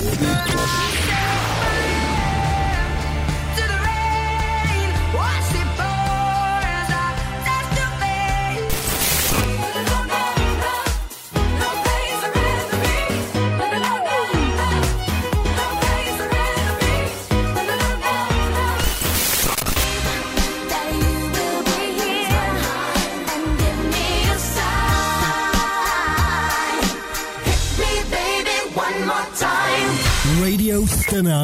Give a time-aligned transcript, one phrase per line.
[0.00, 0.87] Yeah.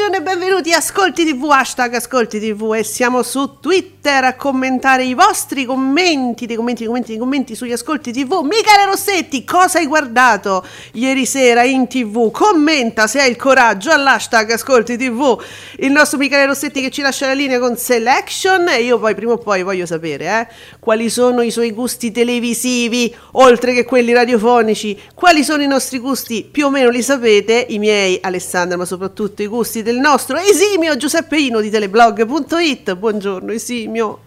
[0.00, 4.34] 就 Buongiorno e benvenuti a Ascolti TV, hashtag Ascolti TV e siamo su Twitter a
[4.34, 8.40] commentare i vostri commenti, dei commenti, dei commenti, dei commenti sugli Ascolti TV.
[8.42, 12.32] Michele Rossetti, cosa hai guardato ieri sera in TV?
[12.32, 15.40] Commenta se hai il coraggio all'hashtag Ascolti TV.
[15.76, 19.34] Il nostro Michele Rossetti che ci lascia la linea con Selection e io poi prima
[19.34, 20.48] o poi voglio sapere eh,
[20.80, 26.48] quali sono i suoi gusti televisivi oltre che quelli radiofonici, quali sono i nostri gusti,
[26.50, 30.96] più o meno li sapete, i miei Alessandra ma soprattutto i gusti del nostro esimio
[30.96, 32.94] Giuseppe Ino di teleblog.it.
[32.96, 34.18] Buongiorno esimio.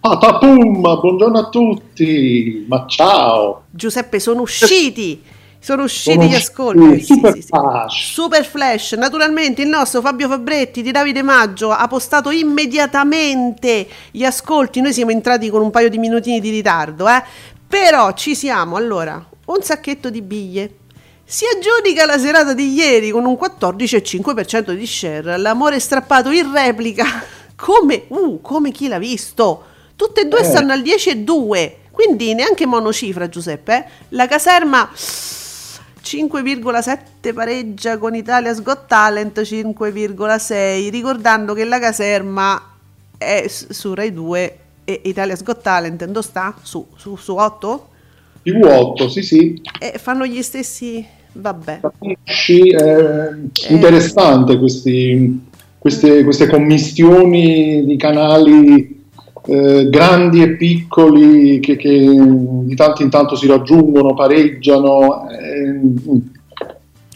[0.00, 3.64] Patapum, buongiorno a tutti, ma ciao.
[3.70, 5.22] Giuseppe, sono usciti.
[5.58, 7.02] Sono usciti sono gli ascolti.
[7.02, 7.94] Super, sì, sì, flash.
[7.94, 8.12] Sì.
[8.12, 8.92] super flash.
[8.94, 14.80] Naturalmente il nostro Fabio Fabretti di Davide Maggio ha postato immediatamente gli ascolti.
[14.80, 17.22] Noi siamo entrati con un paio di minutini di ritardo, eh?
[17.68, 18.74] Però ci siamo.
[18.74, 20.78] Allora, un sacchetto di biglie
[21.24, 25.38] si aggiudica la serata di ieri con un 14,5% di share.
[25.38, 27.06] L'amore strappato in replica.
[27.56, 28.04] Come?
[28.08, 29.64] Uh, come chi l'ha visto?
[29.94, 30.44] Tutte e due eh.
[30.44, 31.72] stanno al 10,2.
[31.92, 33.76] Quindi neanche monocifra, Giuseppe.
[33.76, 33.84] Eh?
[34.10, 40.90] La caserma 5,7 pareggia con Italia's Got Talent 5,6.
[40.90, 42.74] Ricordando che la caserma
[43.16, 46.54] è su Rai 2 e Italia's Got Talent dove sta?
[46.62, 47.88] Su, su, su 8?
[48.42, 49.62] Più 8, sì sì.
[49.78, 51.80] E fanno gli stessi Vabbè.
[51.80, 52.70] Capisci?
[52.70, 53.30] È
[53.68, 55.40] interessante questi,
[55.78, 59.04] queste, queste, commistioni di canali
[59.46, 65.26] eh, grandi e piccoli che, che, di tanto in tanto si raggiungono, pareggiano.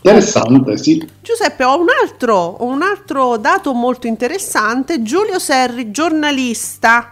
[0.02, 1.06] interessante, sì.
[1.20, 5.02] Giuseppe, ho un, altro, ho un altro dato molto interessante.
[5.02, 7.10] Giulio Serri, giornalista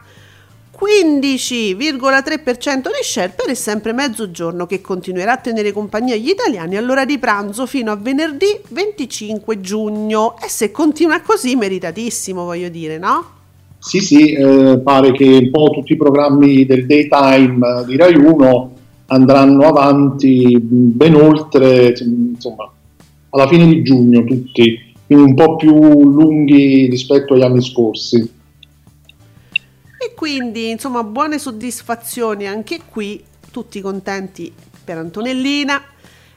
[0.79, 7.19] 15,3% di share per sempre mezzogiorno che continuerà a tenere compagnia agli italiani all'ora di
[7.19, 13.25] pranzo fino a venerdì 25 giugno e se continua così meritatissimo voglio dire no?
[13.79, 18.73] Sì sì, eh, pare che un po' tutti i programmi del daytime di Rai 1
[19.06, 22.71] andranno avanti ben oltre, insomma,
[23.29, 28.27] alla fine di giugno tutti, quindi un po' più lunghi rispetto agli anni scorsi.
[30.25, 34.51] Quindi, insomma, buone soddisfazioni anche qui, tutti contenti
[34.83, 35.85] per Antonellina.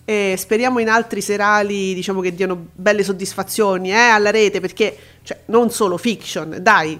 [0.03, 5.39] E speriamo in altri serali, diciamo che diano belle soddisfazioni eh, alla rete, perché cioè,
[5.45, 6.99] non solo fiction, dai.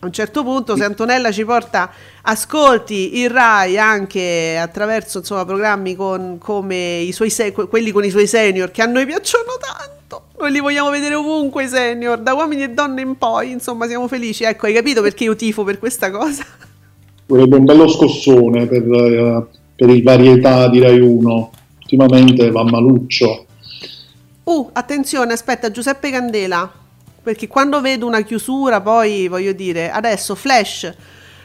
[0.00, 1.90] A un certo punto, se Antonella ci porta
[2.20, 8.10] ascolti il Rai anche attraverso insomma, programmi con, come i suoi se- quelli con i
[8.10, 9.99] suoi senior che a noi piacciono tanto
[10.40, 14.08] noi li vogliamo vedere ovunque i senior, da uomini e donne in poi, insomma siamo
[14.08, 14.44] felici.
[14.44, 16.44] Ecco, hai capito perché io tifo per questa cosa?
[17.26, 19.46] Vorrebbe un bello scossone per, uh,
[19.76, 21.50] per il varietà di Rai 1.
[21.80, 23.46] Ultimamente va maluccio.
[24.44, 26.72] Uh, attenzione, aspetta, Giuseppe Candela,
[27.22, 30.92] perché quando vedo una chiusura poi voglio dire, adesso Flash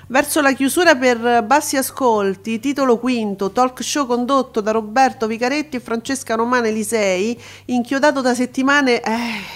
[0.08, 5.80] Verso la chiusura per bassi ascolti, titolo quinto, talk show condotto da Roberto Vicaretti e
[5.80, 7.36] Francesca Romana Elisei,
[7.66, 9.12] inchiodato da settimane eh,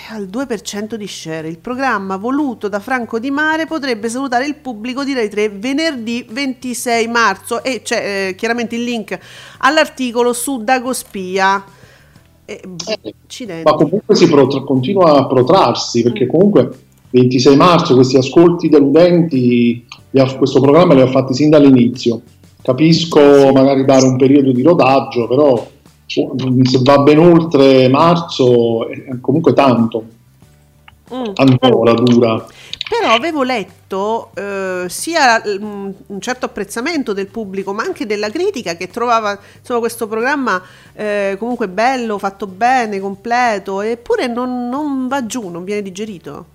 [0.09, 1.47] al 2% di share.
[1.47, 6.25] Il programma voluto da Franco Di Mare potrebbe salutare il pubblico di Rai 3 venerdì
[6.27, 9.19] 26 marzo e c'è eh, chiaramente il link
[9.59, 11.63] all'articolo su Dagospia.
[12.45, 12.61] Eh,
[13.61, 16.71] ma comunque si protra- continua a protrarsi perché comunque
[17.11, 19.85] 26 marzo questi ascolti deludenti
[20.37, 22.21] questo programma li ha fatti sin dall'inizio.
[22.61, 25.67] Capisco magari dare un periodo di rodaggio, però
[26.05, 30.03] se va ben oltre marzo è comunque tanto.
[31.13, 31.31] Mm.
[31.33, 32.45] Ancora dura.
[32.87, 38.75] però avevo letto eh, sia um, un certo apprezzamento del pubblico, ma anche della critica
[38.75, 40.61] che trovava insomma, questo programma
[40.93, 46.45] eh, comunque bello, fatto bene, completo, eppure non, non va giù, non viene digerito.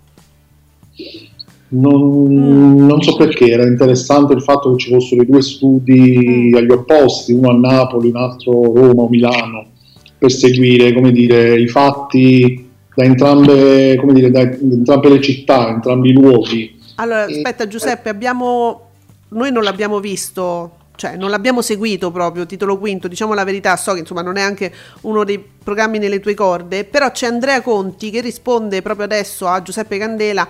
[1.74, 2.86] Non, mm.
[2.86, 6.54] non, so perché, era interessante il fatto che ci fossero i due studi mm.
[6.54, 9.66] agli opposti, uno a Napoli, un altro a Roma o Milano,
[10.16, 16.12] per seguire come dire, i fatti da entrambe, dire, da entrambe le città, entrambi i
[16.12, 16.78] luoghi.
[16.96, 18.90] Allora, e, aspetta Giuseppe, abbiamo,
[19.30, 23.94] noi non l'abbiamo visto, cioè non l'abbiamo seguito proprio, titolo quinto, diciamo la verità, so
[23.94, 24.72] che insomma non è anche
[25.02, 29.60] uno dei programmi nelle tue corde, però c'è Andrea Conti che risponde proprio adesso a
[29.60, 30.46] Giuseppe Candela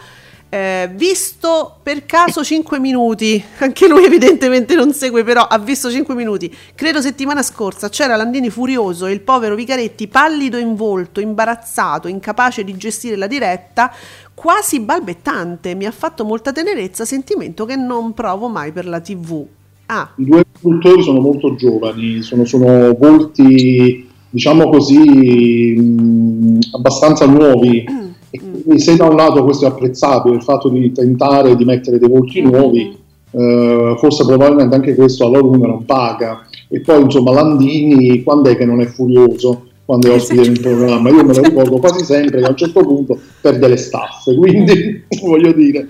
[0.54, 6.14] eh, visto per caso 5 minuti, anche lui evidentemente non segue, però ha visto 5
[6.14, 6.54] minuti.
[6.76, 12.62] Credo settimana scorsa c'era Landini furioso e il povero Vicaretti pallido in volto, imbarazzato, incapace
[12.62, 13.92] di gestire la diretta,
[14.32, 15.74] quasi balbettante.
[15.74, 19.44] Mi ha fatto molta tenerezza, sentimento che non provo mai per la TV.
[19.86, 20.12] Ah.
[20.14, 27.84] I due produttori sono molto giovani, sono, sono volti, diciamo così, mh, abbastanza nuovi.
[27.90, 28.02] Mm
[28.38, 32.08] quindi se da un lato questo è apprezzabile, il fatto di tentare di mettere dei
[32.08, 32.52] volti mm-hmm.
[32.52, 32.96] nuovi,
[33.30, 36.46] eh, forse probabilmente anche questo a loro numero non paga.
[36.68, 39.66] E poi insomma Landini, quando è che non è furioso?
[39.84, 42.80] quando è ospite in programma, io me lo ricordo quasi sempre che a un certo
[42.80, 45.86] punto perde le staffe, quindi voglio dire...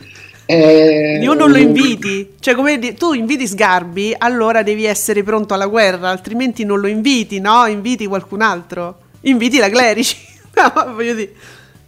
[0.46, 5.54] Eh, Io non lo inviti, cioè come di, tu inviti Sgarbi, allora devi essere pronto
[5.54, 7.64] alla guerra, altrimenti non lo inviti, no?
[7.66, 10.16] Inviti qualcun altro, inviti la Clerici,
[10.54, 11.32] no, voglio dire.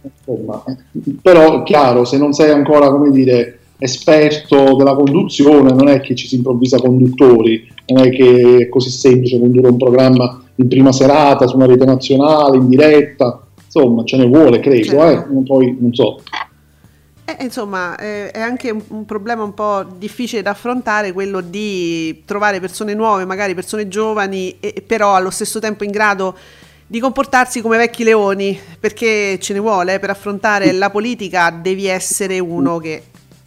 [0.01, 0.63] Insomma,
[1.21, 6.27] però chiaro, se non sei ancora, come dire, esperto della conduzione, non è che ci
[6.27, 11.47] si improvvisa conduttori, non è che è così semplice condurre un programma in prima serata
[11.47, 15.39] su una rete nazionale, in diretta, insomma, ce ne vuole, credo, certo.
[15.39, 15.43] eh?
[15.43, 16.21] poi non so.
[17.29, 22.23] Eh, insomma, eh, è anche un, un, problema un po' difficile da affrontare quello di
[22.25, 26.35] trovare persone nuove, magari persone giovani, e, però allo stesso tempo in grado
[26.87, 31.85] di comportarsi come vecchi leoni, perché ce ne vuole, eh, per affrontare la politica devi
[31.85, 33.03] essere uno che...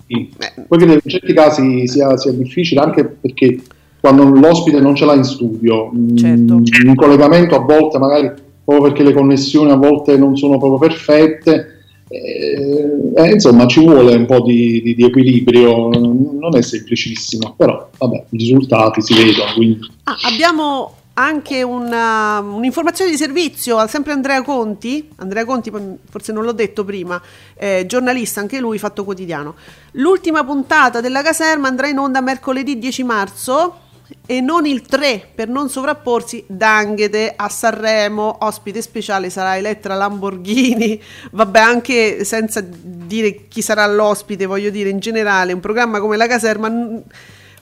[0.07, 0.31] Sì.
[0.39, 0.65] Eh.
[0.69, 3.63] Poi credo che in certi casi sia, sia, difficile anche perché
[4.01, 6.55] quando l'ospite non ce l'ha in studio, mm, certo.
[6.59, 8.31] mh, in collegamento a volte magari
[8.65, 11.79] proprio perché le connessioni a volte non sono proprio perfette,
[12.09, 17.89] eh, eh, insomma ci vuole un po' di, di, di, equilibrio, non è semplicissimo, però
[17.97, 19.53] vabbè, i risultati si vedono.
[19.55, 19.79] Quindi.
[20.05, 25.71] Ah, abbiamo anche una, un'informazione di servizio, sempre Andrea Conti, Andrea Conti
[26.09, 27.21] forse non l'ho detto prima,
[27.57, 29.55] eh, giornalista anche lui, fatto quotidiano.
[29.93, 33.81] L'ultima puntata della caserma andrà in onda mercoledì 10 marzo
[34.25, 41.01] e non il 3 per non sovrapporsi Danghete a Sanremo, ospite speciale sarà Elettra Lamborghini,
[41.33, 46.27] vabbè anche senza dire chi sarà l'ospite, voglio dire in generale un programma come la
[46.27, 46.73] caserma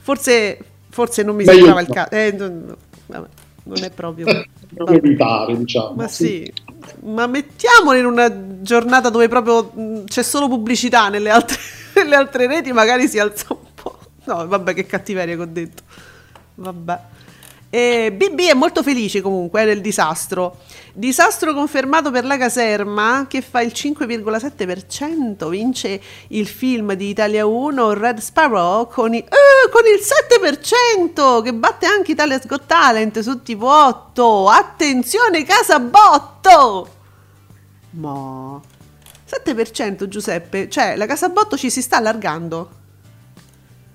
[0.01, 0.59] forse,
[0.91, 2.11] forse non mi sembrava il caso.
[2.11, 2.77] Eh, no,
[3.07, 3.29] no,
[3.69, 4.27] non è proprio...
[4.89, 5.95] evitare, diciamo.
[5.95, 6.25] Ma sì.
[6.25, 6.53] sì.
[7.05, 11.59] ma mettiamolo in una giornata dove proprio mm, c'è solo pubblicità nelle altre,
[11.95, 13.99] nelle altre reti, magari si alza un po'.
[14.25, 15.83] No, vabbè, che cattiveria che ho detto.
[16.55, 17.01] Vabbè.
[17.71, 20.61] E BB è molto felice comunque del disastro.
[20.95, 27.93] Disastro confermato per la caserma che fa il 5,7%, vince il film di Italia 1
[27.93, 33.43] Red Sparrow con, i, eh, con il 7% che batte anche Italia's Got Talent su
[33.43, 34.49] TV 8.
[34.49, 36.89] Attenzione Casa Botto!
[37.91, 38.59] Ma
[39.29, 42.78] 7% Giuseppe, cioè la Casa Botto ci si sta allargando.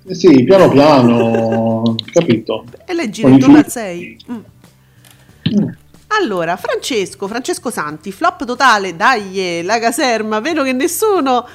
[0.06, 2.66] Eh sì, piano piano, capito.
[2.86, 4.18] E leggi intorno al 6.
[4.32, 4.36] Mm.
[4.36, 5.70] Mm.
[6.08, 11.48] Allora, Francesco, Francesco Santi, flop totale, dai, la caserma, vedo che nessuno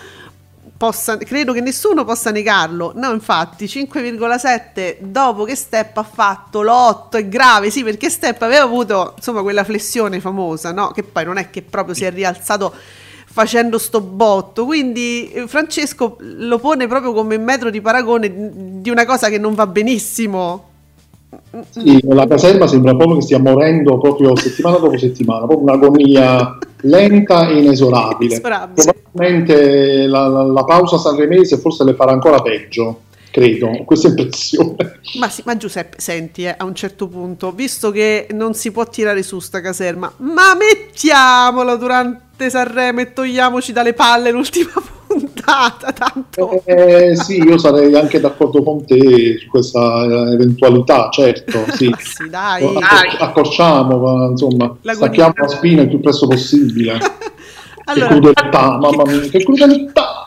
[0.76, 2.92] possa, credo che nessuno possa negarlo.
[2.96, 8.62] No, infatti, 5,7 dopo che Step ha fatto l'8 è grave, sì, perché Step aveva
[8.62, 10.88] avuto, insomma, quella flessione famosa, no?
[10.88, 12.74] Che poi non è che proprio si è rialzato
[13.38, 14.64] facendo sto botto.
[14.64, 18.32] Quindi eh, Francesco lo pone proprio come metro di paragone
[18.80, 20.64] di una cosa che non va benissimo.
[21.70, 27.48] Sì, la caserma sembra proprio che stia morendo proprio settimana dopo settimana, proprio un'agonia lenta
[27.48, 28.34] e inesorabile.
[28.34, 28.94] inesorabile.
[29.12, 33.02] Probabilmente la, la, la pausa sanremese forse le farà ancora peggio
[33.38, 35.00] credo, questa impressione.
[35.18, 38.84] Ma, sì, ma Giuseppe, senti, eh, a un certo punto, visto che non si può
[38.86, 44.72] tirare su sta caserma, ma mettiamola durante Sanremo e togliamoci dalle palle l'ultima
[45.06, 46.62] puntata, tanto.
[46.64, 51.94] Eh, sì, io sarei anche d'accordo con te su questa eh, eventualità, certo, sì.
[51.98, 52.64] sì dai.
[52.64, 56.98] Accor- accorciamo, ma, insomma, stacchiamo la spina il più presto possibile.
[57.84, 60.24] allora, che crudeltà, mamma mia, che crudeltà!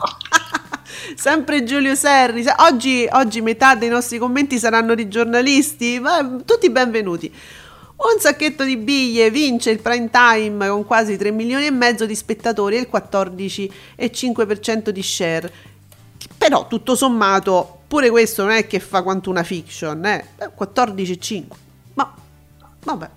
[1.21, 2.43] Sempre Giulio Serri.
[2.61, 7.31] Oggi, oggi metà dei nostri commenti saranno di giornalisti, ma tutti benvenuti.
[7.31, 12.15] Un sacchetto di biglie vince il prime time con quasi 3 milioni e mezzo di
[12.15, 15.53] spettatori e il 14,5% di share.
[16.39, 20.25] Però tutto sommato, pure questo non è che fa quanto una fiction, eh?
[20.57, 21.43] 14,5.
[21.93, 22.11] Ma
[22.83, 23.09] vabbè.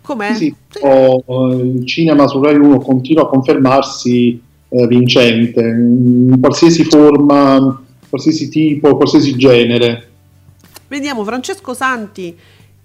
[0.00, 0.34] Com'è?
[0.34, 0.78] Sì, sì.
[0.80, 8.48] Oh, il cinema su Rai 1 continua a confermarsi eh, vincente in qualsiasi forma, qualsiasi
[8.48, 10.08] tipo, qualsiasi genere.
[10.88, 12.34] Vediamo Francesco Santi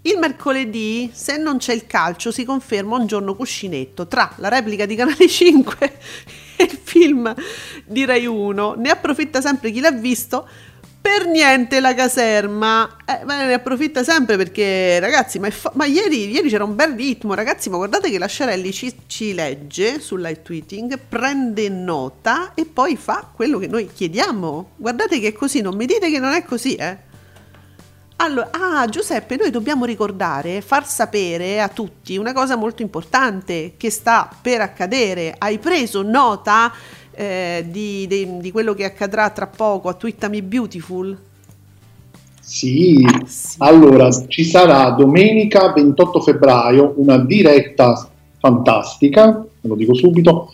[0.06, 4.86] il mercoledì, se non c'è il calcio, si conferma un giorno cuscinetto tra la replica
[4.86, 5.78] di Canale 5
[6.58, 7.34] e il film
[7.86, 8.76] di Rai 1.
[8.80, 10.46] Ne approfitta sempre chi l'ha visto.
[11.04, 16.32] Per niente la caserma, eh, ma ne approfitta sempre perché ragazzi, ma, fa- ma ieri,
[16.32, 20.22] ieri, c'era un bel ritmo, ragazzi, ma guardate che la Sciarelli ci, ci legge sul
[20.22, 24.70] live tweeting, prende nota e poi fa quello che noi chiediamo.
[24.78, 26.98] Guardate che è così, non mi dite che non è così, eh.
[28.16, 33.90] Allora, ah, Giuseppe, noi dobbiamo ricordare, far sapere a tutti una cosa molto importante che
[33.90, 35.36] sta per accadere.
[35.38, 36.72] Hai preso nota
[37.16, 41.18] eh, di, di, di, quello che accadrà tra poco a Twittami Beautiful?
[42.40, 43.06] Sì.
[43.06, 50.52] Ah, sì, allora ci sarà domenica 28 febbraio una diretta fantastica, lo dico subito,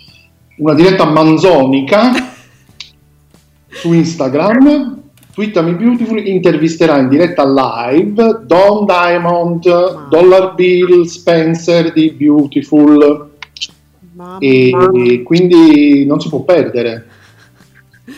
[0.57, 2.11] una diretta manzonica
[3.69, 4.99] su Instagram
[5.39, 10.09] Twittami Beautiful intervisterà in diretta live Don Diamond.
[10.09, 13.28] Dollar Bill, Spencer di Beautiful.
[14.39, 17.05] E, e, quindi non si può perdere.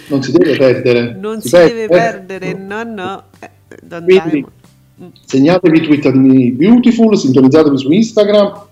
[0.08, 1.16] Non si deve perdere.
[1.20, 3.24] Non si, si deve perdere, no, no.
[3.40, 3.50] Eh,
[3.84, 4.46] Don quindi,
[5.02, 5.08] mm.
[5.26, 8.70] segnatevi Twittami Beautiful, sintonizzatevi su Instagram.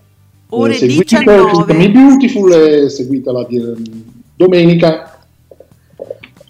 [0.50, 1.50] Ore eh, seguite 19.
[1.50, 3.60] Twittami Beautiful e seguitela di,
[4.34, 5.09] domenica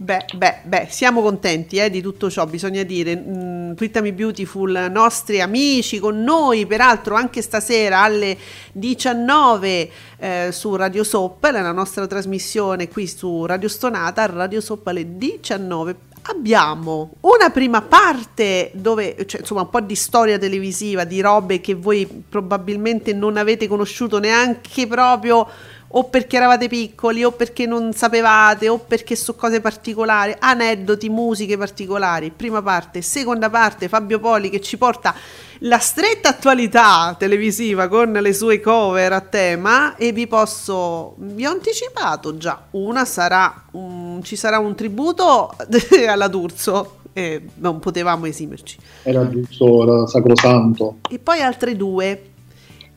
[0.03, 3.15] Beh, beh, beh, siamo contenti eh, di tutto ciò, bisogna dire.
[3.15, 8.35] Mm, Twittami Beautiful, nostri amici con noi, peraltro anche stasera alle
[8.73, 15.19] 19 eh, su Radio Soap, la nostra trasmissione qui su Radio Stonata, Radio Soap alle
[15.19, 15.97] 19.
[16.23, 21.75] Abbiamo una prima parte dove, cioè, insomma, un po' di storia televisiva, di robe che
[21.75, 25.47] voi probabilmente non avete conosciuto neanche proprio
[25.93, 31.57] o perché eravate piccoli o perché non sapevate o perché su cose particolari, aneddoti, musiche
[31.57, 32.31] particolari.
[32.31, 35.15] Prima parte, seconda parte, Fabio Poli che ci porta
[35.65, 41.51] la stretta attualità televisiva con le sue cover a tema e vi posso vi ho
[41.51, 45.55] anticipato già, una sarà un, ci sarà un tributo
[46.09, 48.79] alla D'Urso e non potevamo esimerci.
[49.03, 50.99] Era giusto, era sacrosanto.
[51.11, 52.30] E poi altre due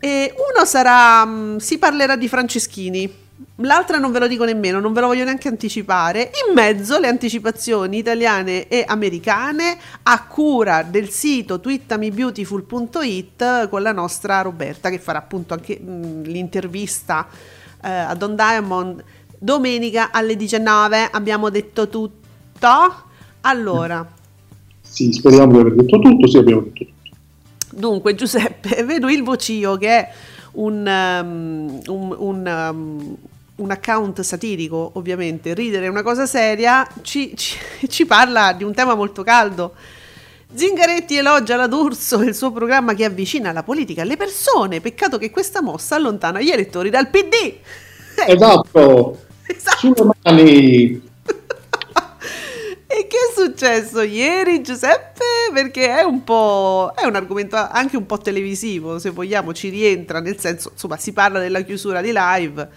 [0.04, 3.10] e uno sarà, mm, si parlerà di Franceschini,
[3.58, 6.30] l'altra non ve lo dico nemmeno, non ve lo voglio neanche anticipare.
[6.46, 14.42] In mezzo le anticipazioni italiane e americane a cura del sito twittamibeautiful.it con la nostra
[14.42, 17.26] Roberta che farà appunto anche mh, mm, l'intervista
[17.82, 19.02] eh, a Don Diamond
[19.40, 21.12] domenica alle 19.
[21.12, 22.68] Abbiamo detto tutto.
[23.40, 24.06] Allora.
[24.82, 26.93] Sì, speriamo di aver detto tutto, sì abbiamo detto tutto.
[27.76, 30.12] Dunque, Giuseppe, vedo il Vocio che è
[30.54, 33.18] un, um, un, un, um,
[33.56, 35.54] un, account satirico, ovviamente.
[35.54, 39.74] Ridere è una cosa seria, ci, ci, ci parla di un tema molto caldo.
[40.56, 44.82] Zingaretti elogia la D'Urso e il suo programma che avvicina la politica alle persone.
[44.82, 47.56] Peccato che questa mossa allontana gli elettori dal PD.
[48.28, 49.20] Esatto.
[49.48, 49.78] esatto.
[49.78, 51.12] Sulle mani.
[52.96, 55.24] E che è successo ieri, Giuseppe?
[55.52, 56.92] Perché è un po'.
[56.96, 61.12] è un argomento anche un po' televisivo, se vogliamo, ci rientra, nel senso, insomma, si
[61.12, 62.70] parla della chiusura di live.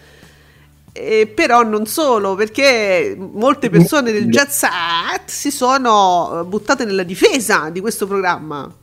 [0.90, 7.80] Eh, però non solo, perché molte persone del set si sono buttate nella difesa di
[7.80, 8.74] questo programma,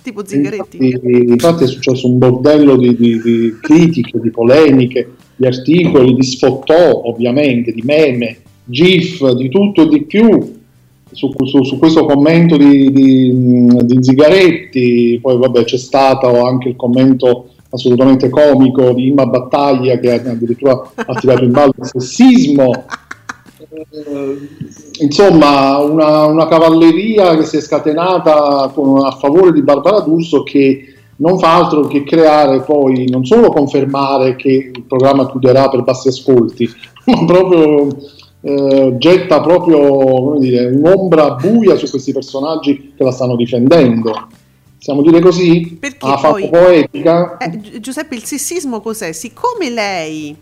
[0.00, 0.76] tipo Zingaretti.
[0.80, 6.22] Infatti, infatti è successo un bordello di, di, di critiche, di polemiche, di articoli, di
[6.22, 10.56] sfottò, ovviamente, di meme, GIF, di tutto e di più
[11.12, 16.76] su, su, su, questo commento di, di, di, Zigaretti, poi vabbè c'è stato anche il
[16.76, 22.84] commento assolutamente comico di Imma Battaglia che addirittura ha tirato in ballo il sessismo.
[23.70, 24.48] Eh,
[25.00, 31.38] insomma, una, una, cavalleria che si è scatenata a favore di Barbara D'Urso che non
[31.38, 36.68] fa altro che creare poi, non solo confermare che il programma chiuderà per bassi ascolti,
[37.06, 37.88] ma proprio
[38.40, 44.28] eh, getta proprio dire, un'ombra buia su questi personaggi che la stanno difendendo.
[44.76, 45.76] Possiamo dire così?
[45.80, 47.36] Perché ha fatto poetica.
[47.38, 49.12] Eh, Giuseppe, il sessismo cos'è?
[49.12, 50.36] Siccome lei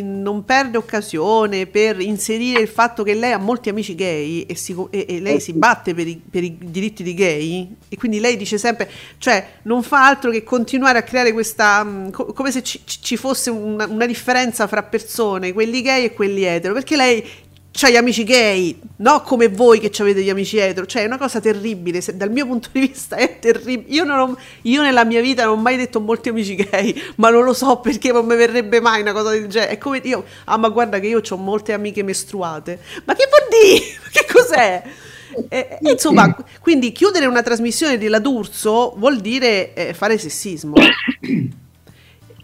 [0.00, 4.74] non perde occasione per inserire il fatto che lei ha molti amici gay e, si,
[4.90, 7.76] e, e lei si batte per i, per i, diritti di gay?
[7.88, 12.08] E quindi lei dice sempre, cioè non fa altro che continuare a creare questa, mm,
[12.10, 16.44] co- come se ci, ci fosse una, una, differenza fra persone, quelli gay e quelli
[16.44, 17.24] etero, perché lei
[17.72, 21.16] c'ha gli amici gay, no come voi che avete gli amici etero, cioè è una
[21.16, 25.22] cosa terribile, se, dal mio punto di vista è terribile, io, ho, io, nella mia
[25.22, 28.36] vita non ho mai detto molti amici gay, ma non lo so perché non mi
[28.36, 31.36] verrebbe mai una cosa del genere, è come io, ah ma guarda che io ho
[31.36, 34.00] molte amiche mestruate, ma che vuol dire?
[34.12, 34.82] Che cos'è?
[35.48, 40.74] Eh, insomma, quindi chiudere una trasmissione di Ladurzo vuol dire eh, fare sessismo.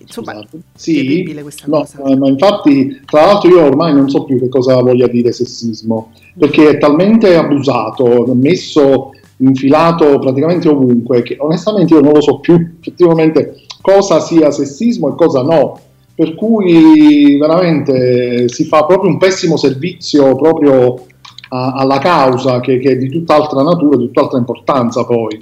[0.08, 0.58] insomma, esatto.
[0.74, 2.02] sì, terribile questa no, cosa.
[2.02, 6.12] Eh, ma infatti, tra l'altro, io ormai non so più che cosa voglia dire sessismo,
[6.36, 12.54] perché è talmente abusato, messo, infilato praticamente ovunque, che onestamente io non lo so più
[12.80, 15.80] effettivamente cosa sia sessismo e cosa no.
[16.14, 21.06] Per cui veramente si fa proprio un pessimo servizio proprio
[21.50, 25.38] a, alla causa che, che è di tutt'altra natura, di tutt'altra importanza poi.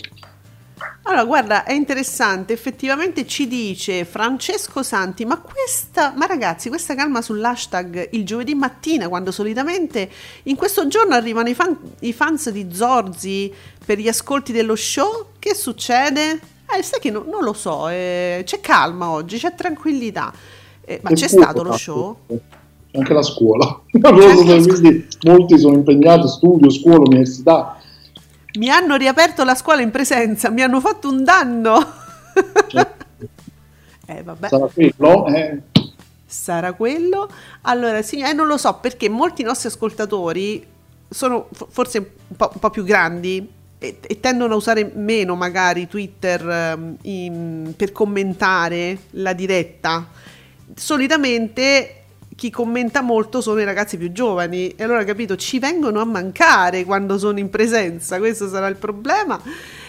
[1.09, 7.23] Allora, guarda, è interessante, effettivamente ci dice Francesco Santi, ma questa, ma ragazzi, questa calma
[7.23, 10.11] sull'hashtag il giovedì mattina, quando solitamente
[10.45, 13.53] in questo giorno arrivano i, fan, i fans di Zorzi
[13.85, 16.41] per gli ascolti dello show, che succede?
[16.77, 20.33] Eh, sai che no, non lo so, eh, c'è calma oggi, c'è tranquillità,
[20.85, 22.19] eh, ma c'è stato lo show?
[22.91, 27.76] Anche la scuola, quindi molti sono impegnati, studio, scuola, università
[28.57, 31.93] mi hanno riaperto la scuola in presenza, mi hanno fatto un danno.
[32.69, 33.05] Certo.
[34.07, 34.49] eh, vabbè.
[34.49, 35.27] Sarà quello?
[35.27, 35.61] Eh.
[36.27, 37.31] Sarà quello?
[37.63, 40.67] Allora, sì, eh, non lo so perché molti nostri ascoltatori
[41.09, 43.49] sono forse un po', un po più grandi
[43.79, 50.09] e, e, tendono a usare meno magari Twitter um, in, per commentare la diretta.
[50.75, 52.06] Solitamente
[52.37, 56.85] chi commenta molto sono i ragazzi più giovani e allora capito ci vengono a mancare
[56.85, 59.41] quando sono in presenza questo sarà il problema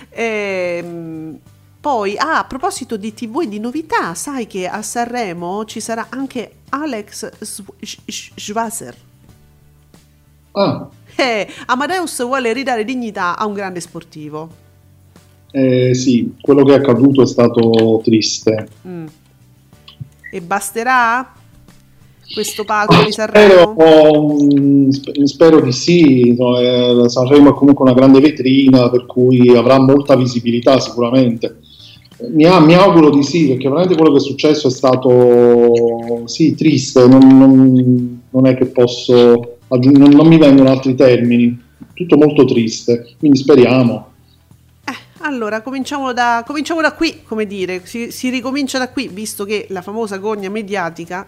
[0.09, 1.39] e, ehm,
[1.79, 6.07] poi ah, a proposito di tv e di novità sai che a Sanremo ci sarà
[6.09, 7.31] anche Alex
[8.35, 8.95] Schwasser
[10.53, 10.89] ah.
[11.17, 14.65] eh, Amadeus vuole ridare dignità a un grande sportivo
[15.51, 19.07] eh, sì, quello che è accaduto è stato triste mm.
[20.31, 21.33] e basterà?
[22.33, 23.75] Questo palco di Sanremo?
[24.91, 29.79] Spero, spero di sì, no, eh, Sanremo è comunque una grande vetrina per cui avrà
[29.79, 31.59] molta visibilità sicuramente.
[32.31, 37.07] Mi, mi, auguro di sì, perché veramente quello che è successo è stato sì, triste,
[37.07, 41.59] non, non, non è che posso aggiungere, non mi vengono altri termini,
[41.93, 44.07] tutto molto triste, quindi speriamo.
[44.83, 49.45] Eh, allora, cominciamo da, cominciamo da qui, come dire, si, si ricomincia da qui, visto
[49.45, 51.27] che la famosa gogna mediatica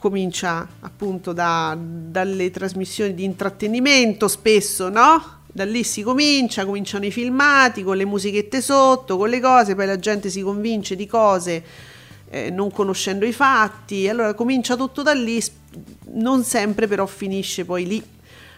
[0.00, 5.38] comincia appunto da, dalle trasmissioni di intrattenimento spesso, no?
[5.52, 9.86] Da lì si comincia, cominciano i filmati con le musichette sotto, con le cose, poi
[9.86, 11.64] la gente si convince di cose
[12.30, 15.42] eh, non conoscendo i fatti, allora comincia tutto da lì,
[16.12, 18.02] non sempre però finisce poi lì.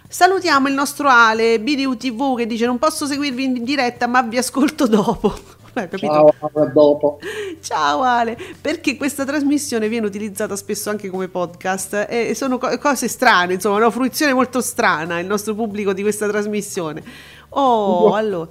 [0.07, 4.37] Salutiamo il nostro Ale, BDU TV che dice non posso seguirvi in diretta ma vi
[4.37, 5.61] ascolto dopo.
[5.97, 7.19] Ciao, a dopo.
[7.61, 13.09] Ciao Ale, perché questa trasmissione viene utilizzata spesso anche come podcast e sono co- cose
[13.09, 17.03] strane, insomma, una fruizione molto strana il nostro pubblico di questa trasmissione.
[17.51, 18.51] Oh, allora.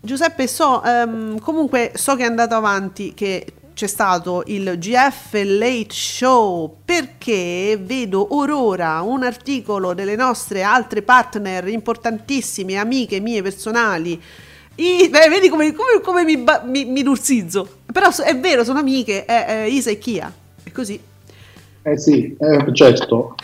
[0.00, 5.86] Giuseppe, so, um, comunque so che è andato avanti, che c'è stato il GF Late
[5.90, 14.22] Show perché vedo Aurora, un articolo delle nostre altre partner importantissime, amiche mie personali,
[14.76, 17.66] i, beh, vedi come, come, come mi, mi, mi, dursizzo.
[17.92, 20.32] Però è vero, sono amiche, è, è Isa e Kia.
[20.62, 21.00] È così.
[21.82, 23.34] Eh sì, eh, certo.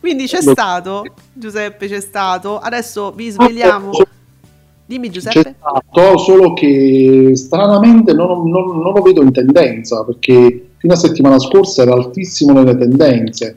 [0.00, 2.58] Quindi c'è stato, Giuseppe, c'è stato.
[2.58, 3.92] Adesso vi svegliamo.
[4.84, 5.42] Dimmi Giuseppe.
[5.42, 10.96] C'è stato, solo che stranamente non, non, non lo vedo in tendenza, perché fino a
[10.96, 13.56] settimana scorsa era altissimo nelle tendenze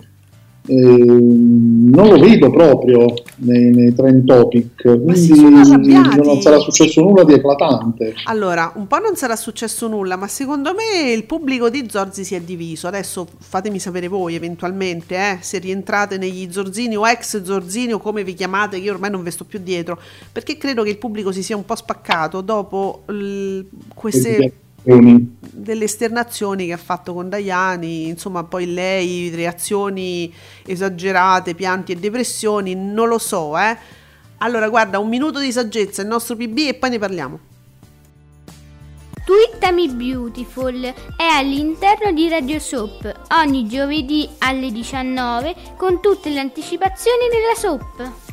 [0.74, 8.14] non lo vedo proprio nei, nei trend topic, quindi non sarà successo nulla di eclatante.
[8.26, 12.36] Allora, un po' non sarà successo nulla, ma secondo me il pubblico di Zorzi si
[12.36, 12.88] è diviso.
[12.88, 18.24] Adesso fatemi sapere voi eventualmente eh, se rientrate negli Zorzini o ex Zorzini o come
[18.24, 20.00] vi chiamate, che io ormai non ve sto più dietro,
[20.32, 23.62] perché credo che il pubblico si sia un po' spaccato dopo l-
[23.94, 24.54] queste
[24.88, 30.34] delle esternazioni che ha fatto con Daiani, insomma poi lei, reazioni
[30.66, 33.78] esagerate, pianti e depressioni, non lo so, eh.
[34.38, 37.40] Allora guarda, un minuto di saggezza, il nostro PB e poi ne parliamo.
[39.26, 40.82] Twittami Beautiful
[41.18, 48.26] è all'interno di Radio Soap ogni giovedì alle 19 con tutte le anticipazioni della Soap.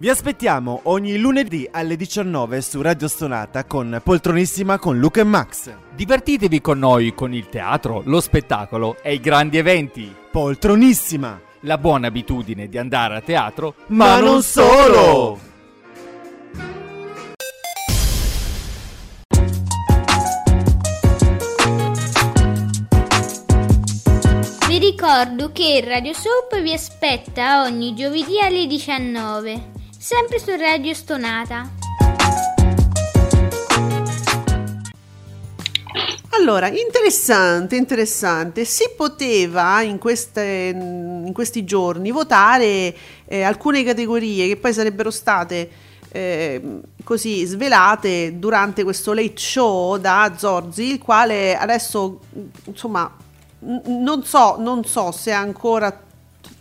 [0.00, 5.74] Vi aspettiamo ogni lunedì alle 19 su Radio Stonata con Poltronissima con Luca e Max.
[5.92, 10.14] Divertitevi con noi con il teatro, lo spettacolo e i grandi eventi.
[10.30, 11.40] Poltronissima!
[11.62, 15.40] La buona abitudine di andare a teatro, ma, ma non solo!
[24.68, 31.68] Vi ricordo che Radio Soap vi aspetta ogni giovedì alle 19, sempre su Radio Stonata.
[36.30, 38.64] Allora, interessante, interessante.
[38.64, 42.94] Si poteva in, queste, in questi giorni votare
[43.26, 45.68] eh, alcune categorie che poi sarebbero state
[46.10, 52.20] eh, così svelate durante questo late show da Zorzi, il quale adesso,
[52.66, 53.12] insomma,
[53.58, 56.06] non so, non so se ancora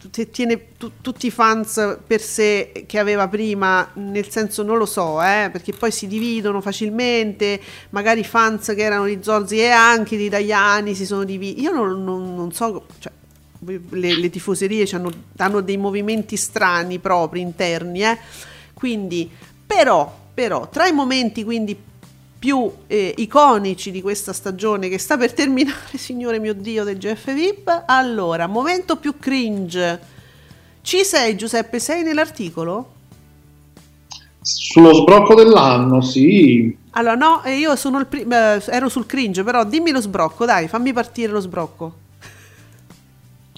[0.09, 0.67] tiene
[1.01, 5.73] tutti i fans per sé che aveva prima, nel senso non lo so, eh, perché
[5.73, 7.59] poi si dividono facilmente,
[7.91, 11.71] magari i fans che erano di Zorzi e anche di Daiani si sono divisi, io
[11.71, 13.11] non, non, non so, cioè,
[13.89, 18.17] le, le, tifoserie hanno, hanno, dei movimenti strani propri interni, eh,
[18.73, 19.29] quindi
[19.65, 21.77] però, però tra i momenti quindi
[22.39, 27.33] più eh, iconici di questa stagione che sta per terminare, signore mio Dio, del GF
[27.33, 27.83] VIP.
[27.85, 30.15] Allora, momento più cringe.
[30.81, 32.93] Ci sei Giuseppe, sei nell'articolo?
[34.41, 36.75] Sullo sbrocco dell'anno, sì.
[36.91, 40.67] Allora, no, io sono il pri- eh, ero sul cringe, però dimmi lo sbrocco, dai,
[40.67, 42.05] fammi partire lo sbrocco.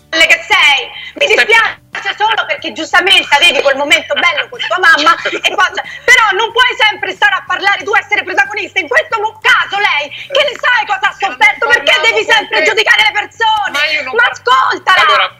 [0.10, 0.88] Che sei?
[1.20, 1.79] Mi dispiace
[2.18, 5.68] solo perché giustamente avevi quel momento bello con tua mamma e qua
[6.04, 8.80] però non puoi sempre stare a parlare tu essere protagonista.
[8.80, 11.68] In questo caso lei che ne sai cosa ha sofferto?
[11.68, 13.72] Perché devi sempre giudicare le persone?
[13.72, 15.02] Ma, ma ascoltala!
[15.02, 15.40] Allora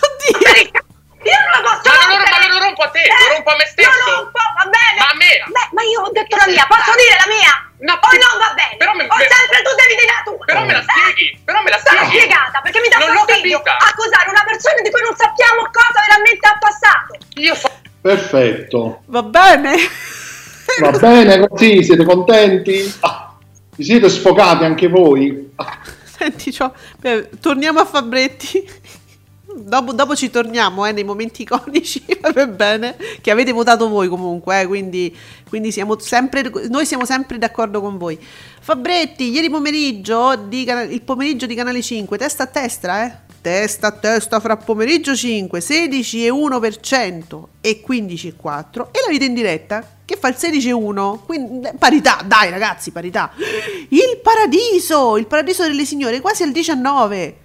[0.00, 0.85] oddio
[1.26, 3.56] io non lo posso ma non, ma lo rompo a te, eh, lo rompo a
[3.56, 3.90] me stesso.
[3.90, 4.98] Lo rompo, va bene.
[5.02, 5.32] Ma a me.
[5.42, 7.52] Beh, ma io ho detto la mia, posso dire la mia?
[7.82, 8.74] No, o non va bene?
[8.78, 10.44] Però me, o sempre tu devi dire la tua.
[10.46, 10.86] Però me la eh?
[10.86, 11.38] spieghi, eh?
[11.44, 11.98] però me la spieghi.
[11.98, 15.98] Sono spiegata, perché mi dà non fastidio accusare una persona di cui non sappiamo cosa
[16.06, 17.12] veramente ha passato.
[17.42, 17.68] Io so.
[18.00, 19.02] Perfetto.
[19.10, 19.74] Va bene.
[20.80, 22.94] Va bene così, siete contenti?
[23.00, 23.34] Ah,
[23.76, 25.52] vi siete sfogati anche voi?
[25.56, 25.78] Ah.
[26.16, 28.64] Senti, cioè, beh, torniamo a Fabretti.
[29.58, 34.60] Dopo, dopo, ci torniamo eh, nei momenti iconici, va bene, che avete votato voi comunque,
[34.60, 35.16] eh, quindi,
[35.48, 38.18] quindi siamo sempre, noi siamo sempre d'accordo con voi.
[38.60, 43.24] Fabretti, ieri pomeriggio, di, il pomeriggio di Canale 5, testa a testa, eh?
[43.40, 50.18] Testa a testa fra pomeriggio 5, 16,1% e 15,4% e la vita in diretta che
[50.18, 53.32] fa il 16,1%, quindi parità, dai ragazzi, parità.
[53.88, 57.44] Il paradiso, il paradiso delle signore quasi al 19%.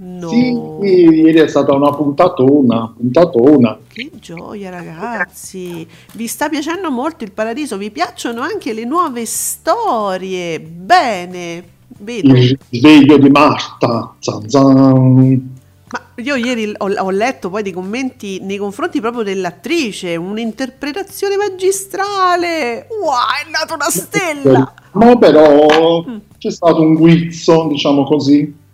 [0.00, 0.28] No.
[0.28, 3.78] Sì, ieri è stata una puntatona, puntatona.
[3.92, 10.60] Che gioia ragazzi, vi sta piacendo molto il paradiso, vi piacciono anche le nuove storie,
[10.60, 11.64] bene,
[11.98, 12.32] vedo.
[12.32, 15.56] Il sveglio di Marta, zan zan.
[15.90, 22.86] Ma io ieri ho, ho, letto poi dei commenti nei confronti proprio dell'attrice, un'interpretazione magistrale,
[23.00, 24.72] wow, è nata una stella.
[24.92, 26.16] No, però mm.
[26.38, 28.66] c'è stato un guizzo, diciamo così.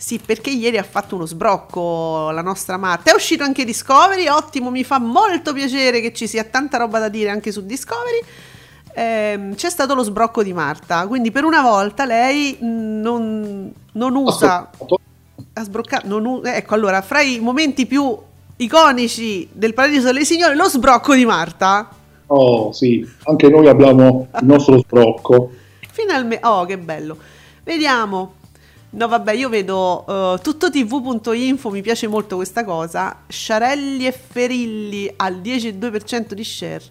[0.00, 3.10] Sì, perché ieri ha fatto uno sbrocco la nostra Marta.
[3.10, 7.10] È uscito anche Discovery, ottimo, mi fa molto piacere che ci sia tanta roba da
[7.10, 8.20] dire anche su Discovery.
[8.94, 14.70] Eh, c'è stato lo sbrocco di Marta, quindi per una volta lei non, non usa...
[15.52, 18.16] Ha sbroccato, non, ecco, allora, fra i momenti più
[18.56, 21.90] iconici del Paradiso delle Signore, lo sbrocco di Marta.
[22.28, 25.50] Oh sì, anche noi abbiamo il nostro sbrocco.
[25.90, 27.18] Finalmente, oh che bello.
[27.62, 28.36] Vediamo,
[28.92, 33.22] No, vabbè, io vedo uh, tuttotv.info, mi piace molto questa cosa.
[33.28, 36.82] Sciarelli e Ferilli al 10,2% di share.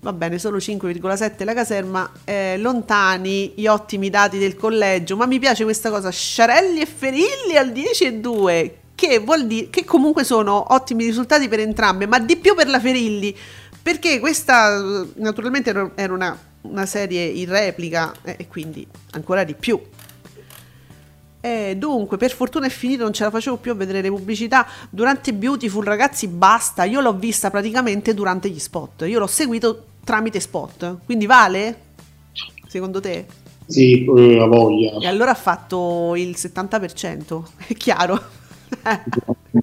[0.00, 2.10] Va bene, solo 5,7 la caserma.
[2.24, 6.10] Eh, lontani gli ottimi dati del collegio, ma mi piace questa cosa.
[6.10, 12.06] Sciarelli e Ferilli al 10,2%, che vuol dire che comunque sono ottimi risultati per entrambe,
[12.06, 13.36] ma di più per la Ferilli,
[13.82, 14.82] perché questa
[15.16, 19.78] naturalmente era una, una serie in replica eh, e quindi ancora di più
[21.46, 24.66] eh, dunque, per fortuna è finito, non ce la facevo più a vedere le pubblicità.
[24.90, 26.82] Durante Beautiful, ragazzi, basta.
[26.82, 29.04] Io l'ho vista praticamente durante gli spot.
[29.06, 30.98] Io l'ho seguito tramite spot.
[31.04, 31.78] Quindi vale?
[32.66, 33.26] Secondo te?
[33.64, 34.98] Sì, eh, la voglia.
[34.98, 38.20] E allora ha fatto il 70%, è chiaro.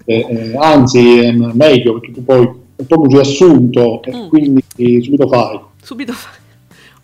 [0.06, 4.28] eh, eh anzi, è meglio perché tu poi è proprio riassunto e mm.
[4.30, 4.64] quindi
[5.02, 5.60] subito fai.
[5.82, 6.30] subito fa.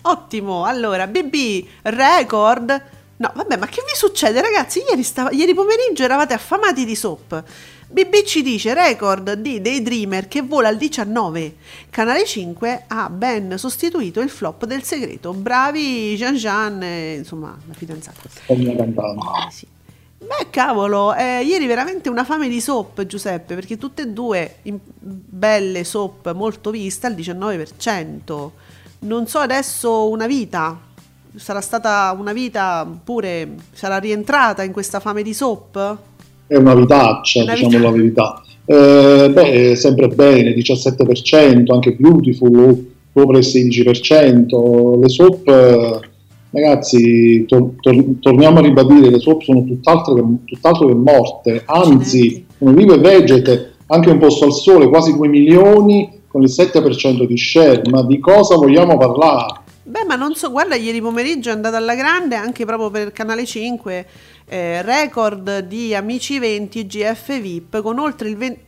[0.03, 2.97] Ottimo, allora, BB, record.
[3.19, 4.81] No, vabbè, ma che vi succede ragazzi?
[4.87, 7.43] Ieri, stava, ieri pomeriggio eravate affamati di soap.
[7.91, 11.55] BB ci dice record di Daydreamer che vola al 19.
[11.89, 15.33] Canale 5 ha ben sostituito il flop del segreto.
[15.33, 18.21] Bravi Jean Jean, e, insomma, la fidanzata.
[18.45, 19.67] Eh, sì.
[20.19, 24.59] Beh, cavolo, eh, ieri veramente una fame di soap, Giuseppe, perché tutte e due
[25.01, 28.51] belle soap molto viste al 19%.
[28.99, 30.77] Non so adesso una vita,
[31.35, 35.97] sarà stata una vita pure, sarà rientrata in questa fame di soap?
[36.47, 38.41] È una vitaccia, Una diciamo vita- la verità.
[38.65, 44.99] Eh, beh, sempre bene, 17%, anche Beautiful sopra il 16%.
[45.01, 45.99] Le soap, eh,
[46.51, 52.17] ragazzi, tor- tor- torniamo a ribadire, le soap sono tutt'altro che, tutt'altro che morte, anzi,
[52.19, 52.45] Accidenti.
[52.57, 57.25] sono vive e vegete, anche un posto al sole, quasi 2 milioni con il 7%
[57.25, 59.58] di share, ma di cosa vogliamo parlare?
[59.89, 63.43] Beh, ma non so, guarda, ieri pomeriggio è andata alla grande anche proprio per Canale
[63.43, 64.07] 5,
[64.45, 68.59] eh, record di Amici 20 GF VIP con oltre il 20...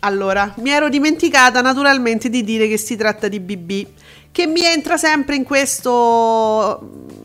[0.00, 3.86] Allora, mi ero dimenticata naturalmente di dire che si tratta di BB,
[4.30, 7.22] che mi entra sempre in questo...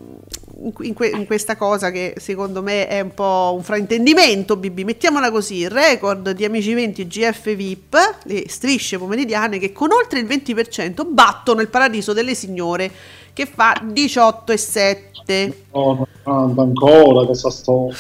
[0.62, 5.32] In, que- in questa cosa che secondo me è un po' un fraintendimento BB, mettiamola
[5.32, 11.06] così, record di Amici 20 GF VIP, le strisce pomeridiane che con oltre il 20%
[11.08, 12.92] battono il paradiso delle signore
[13.32, 15.54] che fa 18,7.
[15.72, 17.96] No, no, ancora questa storia.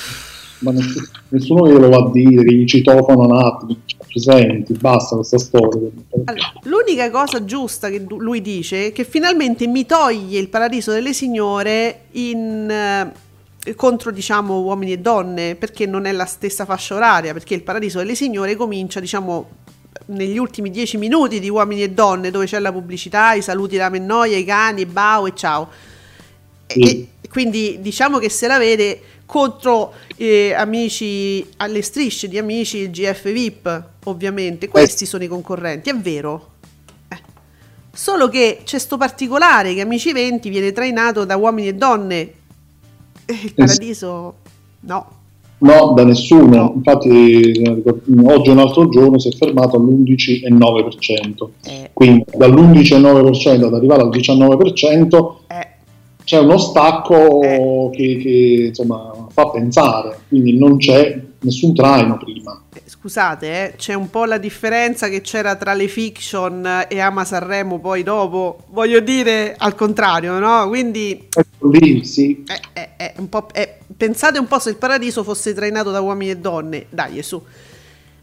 [0.59, 3.77] Ma ness- nessuno glielo va a dire, che gli citofano un attimo,
[4.11, 5.89] presenti, basta questa storia.
[6.25, 11.13] Allora, l'unica cosa giusta che lui dice è che finalmente mi toglie il paradiso delle
[11.13, 17.33] signore in, eh, contro diciamo uomini e donne perché non è la stessa fascia oraria
[17.33, 19.49] perché il paradiso delle signore comincia diciamo
[20.07, 23.89] negli ultimi dieci minuti di uomini e donne dove c'è la pubblicità i saluti la
[23.89, 25.69] mennoia i cani bau e ciao
[26.67, 27.07] Sì.
[27.21, 32.89] e quindi diciamo che se la vede contro eh, amici alle strisce di amici il
[32.89, 36.53] GF VIP ovviamente questi sono i concorrenti è vero
[37.09, 37.17] Eh.
[37.93, 42.17] solo che c'è sto particolare che amici 20 viene trainato da uomini e donne
[43.25, 44.33] e il paradiso
[44.79, 45.17] no
[45.59, 46.55] No, da nessuno.
[46.55, 46.73] No.
[46.75, 47.83] Infatti, eh,
[48.23, 51.49] oggi un altro giorno, si è fermato all'11,9%.
[51.65, 51.89] Eh.
[51.91, 55.67] Quindi dall'11,9% ad arrivare al 19% eh,
[56.29, 57.89] c'è uno stacco Eh.
[57.91, 60.19] che, che, insomma fa pensare.
[60.27, 62.61] Quindi non c'è nessun traino prima.
[62.75, 67.25] eh, scusate eh, c'è un po' la differenza che c'era tra le fiction e Ama
[67.25, 71.29] Sanremo poi dopo voglio dire al contrario no quindi
[71.71, 72.43] lì, sì.
[72.45, 73.47] Eh, eh, eh, un po',
[73.97, 76.85] pensate un po' se il paradiso fosse trainato da uomini e donne.
[76.89, 77.41] Dai, su.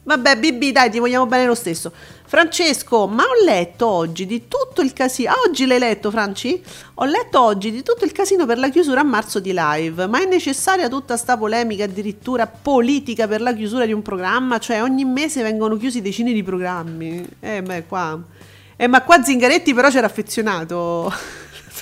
[0.06, 1.90] Vabbè, BB, dai, ti vogliamo bene lo stesso.
[2.26, 5.30] Francesco, ma ho letto oggi di tutto il casino.
[5.30, 6.62] Ah, oggi l'hai letto, Franci?
[6.94, 10.06] Ho letto oggi di tutto il casino per la chiusura a marzo di live.
[10.06, 14.58] Ma è necessaria tutta sta polemica, addirittura politica per la chiusura di un programma?
[14.58, 17.26] Cioè, ogni mese vengono chiusi decine di programmi.
[17.40, 18.16] Eh, beh, qua.
[18.76, 21.12] Eh, ma qua Zingaretti però c'era affezionato.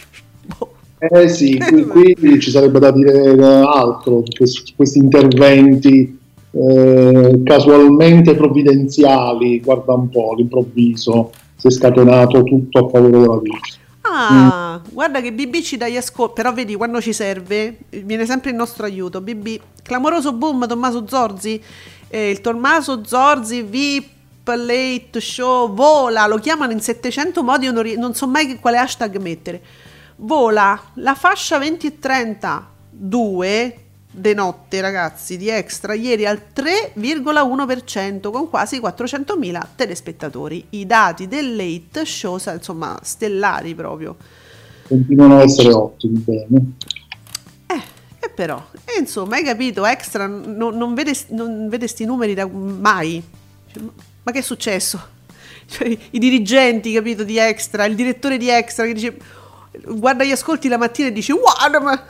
[0.57, 0.75] boh.
[0.97, 6.23] Eh sì, qui, qui ci sarebbe da dire altro su questi, interventi
[6.55, 13.83] eh, casualmente provvidenziali, guarda un po', all'improvviso si è scatenato tutto a favore della Virtus.
[14.03, 18.51] Ah, guarda che BB ci dà gli ascolti, però vedi quando ci serve viene sempre
[18.51, 19.21] il nostro aiuto.
[19.21, 21.61] BB, clamoroso boom Tommaso Zorzi,
[22.09, 24.13] eh, il Tommaso Zorzi VIP
[24.45, 29.17] Late Show vola, lo chiamano in 700 modi, non, ri- non so mai quale hashtag
[29.17, 29.63] mettere.
[30.17, 33.84] Vola la fascia 20 e 32
[34.15, 40.67] de notte, ragazzi, di extra ieri al 3,1% con quasi 400.000 telespettatori.
[40.71, 44.17] I dati del late show, insomma, stellari proprio.
[44.87, 46.73] Continuano a essere ottimi, bene.
[48.25, 52.47] E però, e insomma, hai capito, extra non, non vede, non vede sti numeri da
[52.47, 53.23] mai.
[53.71, 55.13] Cioè, ma- ma che è successo?
[55.67, 59.17] Cioè, I dirigenti, capito, di extra, il direttore di extra che dice
[59.87, 62.05] guarda gli ascolti la mattina e dice guarda ma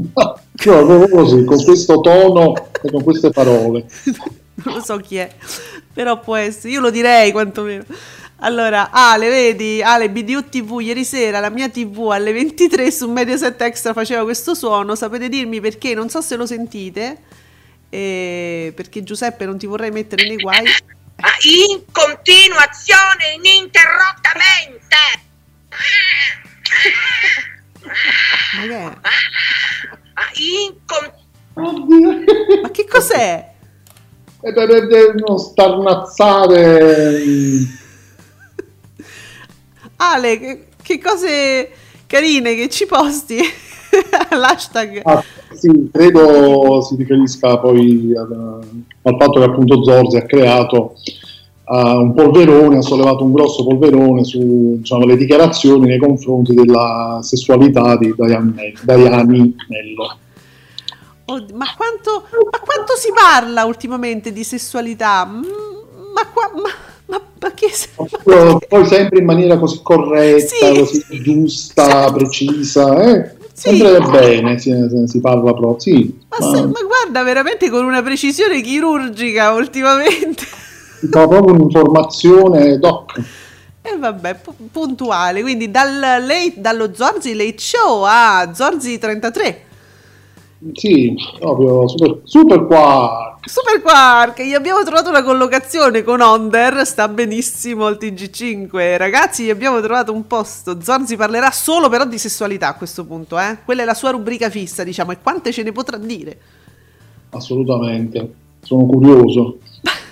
[0.00, 3.84] No, proprio così, con questo tono e con queste parole.
[4.64, 5.34] non lo so chi è,
[5.92, 7.84] però può essere, io lo direi quantomeno.
[8.40, 13.60] Allora, Ale, vedi, Ale BDU TV ieri sera la mia TV alle 23 su Mediaset
[13.60, 15.94] Extra faceva questo suono, sapete dirmi perché?
[15.94, 17.18] Non so se lo sentite,
[17.90, 20.62] eh, perché Giuseppe non ti vorrei mettere nei guai.
[20.62, 24.96] Ma in continuazione, ininterrottamente.
[28.56, 28.84] Ma che è?
[30.14, 31.12] Ma in con-
[31.64, 32.10] Oddio.
[32.62, 33.52] Ma che cos'è?
[34.40, 36.78] E per per- per non starnazzare
[39.96, 41.70] Ale, che, che cose
[42.06, 43.38] carine che ci posti
[44.30, 45.00] all'hashtag.
[45.04, 48.60] Ah, sì, credo si riferisca poi al,
[49.02, 50.94] al fatto che appunto Zorzi ha creato
[51.68, 57.96] uh, un polverone, ha sollevato un grosso polverone su diciamo, dichiarazioni nei confronti della sessualità
[57.96, 60.16] di Diane, Diane Mello.
[61.26, 65.26] Oh, ma, quanto, ma, quanto, si parla ultimamente di sessualità?
[65.26, 65.42] Mm,
[66.14, 67.70] ma, qua, ma, ma, che...
[68.66, 70.78] Poi sempre in maniera così corretta, sì.
[70.78, 73.36] così giusta, precisa, eh?
[73.52, 73.76] Sì.
[73.76, 74.72] Sempre bene si,
[75.06, 76.18] si parla proprio, sì.
[76.28, 76.56] Ma, ma...
[76.56, 80.46] Se, ma, guarda, veramente con una precisione chirurgica ultimamente.
[81.10, 83.18] Fa proprio un'informazione doc.
[83.80, 89.66] E eh vabbè, pu- puntuale, quindi dal late, dallo Zorzi Late Show a Zorzi 33.
[90.72, 93.48] Sì, proprio super, super quark.
[93.48, 98.96] Super quark, gli abbiamo trovato una collocazione con Onder, sta benissimo al TG5.
[98.96, 100.82] Ragazzi, gli abbiamo trovato un posto.
[100.82, 103.58] Zorzi parlerà solo però di sessualità a questo punto, eh?
[103.64, 106.38] Quella è la sua rubrica fissa, diciamo, e quante ce ne potrà dire?
[107.30, 109.58] Assolutamente, sono curioso.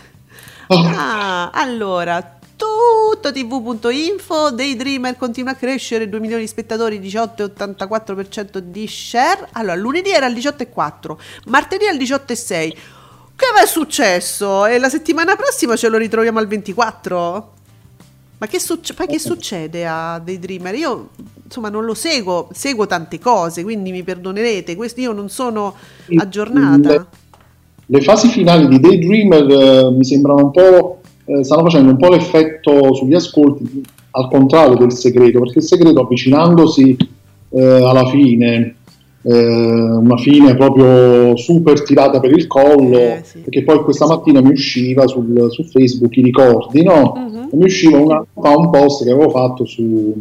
[0.69, 9.49] ah, allora, tutto tv.info Daydreamer continua a crescere 2 milioni di spettatori 18,84% di share.
[9.53, 12.77] Allora lunedì era al 18,4 martedì al 18,6
[13.37, 14.65] che è successo?
[14.65, 17.53] E la settimana prossima ce lo ritroviamo al 24
[18.39, 20.75] ma che, succe- ma che succede a Daydreamer?
[20.75, 21.09] Io
[21.43, 25.75] insomma non lo seguo, seguo tante cose, quindi mi perdonerete, questo io non sono
[26.19, 27.07] aggiornata.
[27.87, 32.09] Le, fasi finali di Daydreamer eh, mi sembrano un po' eh, stanno facendo un po'
[32.09, 36.97] l'effetto sugli ascolti al contrario del segreto, perché il segreto avvicinandosi
[37.51, 38.77] eh, alla fine,
[39.23, 43.41] eh, una fine proprio super tirata per il collo, eh, sì.
[43.41, 47.13] perché poi questa mattina mi usciva sul, su Facebook i ricordi, no?
[47.13, 47.59] Uh-huh.
[47.59, 50.15] mi usciva una, un post che avevo fatto su,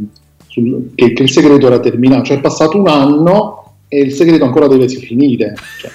[0.47, 4.43] sul, che, che, il segreto era terminato, cioè è passato un anno e il segreto
[4.43, 5.53] ancora deve finire.
[5.79, 5.91] Cioè,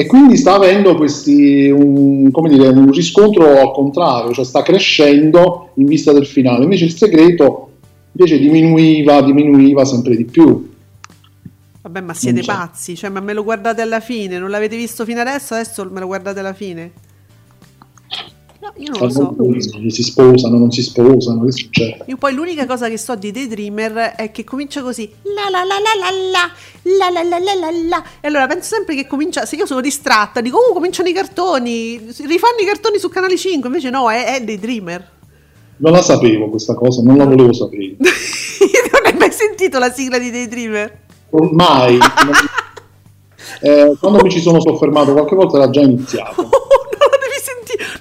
[0.00, 5.86] e quindi sta avendo questi, un, dire, un, riscontro al contrario, cioè sta crescendo in
[5.86, 7.70] vista del finale, invece il segreto
[8.12, 10.70] invece diminuiva, diminuiva sempre di più.
[11.82, 15.20] Vabbè, ma siete pazzi, cioè, ma me lo guardate alla fine, non l'avete visto fino
[15.20, 16.92] adesso, adesso me lo guardate alla fine?
[18.60, 19.36] No, io non lo so.
[19.88, 22.04] Si sposano, non si sposano, che succede?
[22.06, 25.76] Io poi l'unica cosa che so di Daydreamer è che comincia così la la la
[25.78, 29.54] la la la la la la la la e allora penso sempre che comincia, se
[29.54, 33.90] io sono distratta, dico oh cominciano i cartoni, rifanno i cartoni su Canale 5, invece
[33.90, 35.10] no, è, è Daydreamer.
[35.76, 37.94] Non la sapevo questa cosa, non la volevo sapere.
[37.98, 40.98] non hai mai sentito la sigla di Daydreamer?
[41.52, 41.96] Mai.
[43.60, 46.48] eh, quando mi ci sono soffermato qualche volta era già iniziato.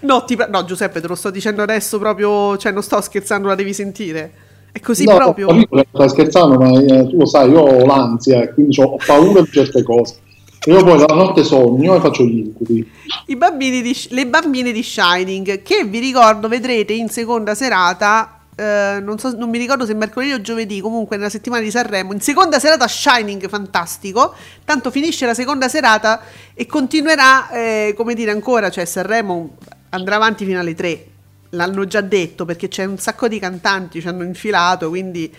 [0.02, 3.56] No, ti, no, Giuseppe, te lo sto dicendo adesso proprio, cioè non sto scherzando, la
[3.56, 4.32] devi sentire.
[4.72, 5.52] È così no, proprio.
[5.52, 9.50] No, stai scherzando, ma eh, tu lo sai, io ho l'ansia, quindi ho paura di
[9.52, 10.20] certe cose.
[10.64, 12.92] E io poi la notte sogno e faccio gli incubi.
[13.28, 19.04] I bambini di, le bambine di Shining, che vi ricordo vedrete in seconda serata Uh,
[19.04, 22.22] non, so, non, mi ricordo se mercoledì o giovedì, comunque nella settimana di Sanremo, in
[22.22, 24.34] seconda serata Shining, fantastico,
[24.66, 26.22] tanto finisce la seconda serata
[26.56, 29.58] e continuerà, eh, come dire ancora, cioè Sanremo
[29.90, 31.06] andrà avanti fino alle 3.
[31.52, 35.32] L'hanno già detto perché c'è un sacco di cantanti, ci hanno infilato, quindi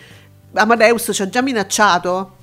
[0.53, 2.37] Amadeus ci ha già minacciato.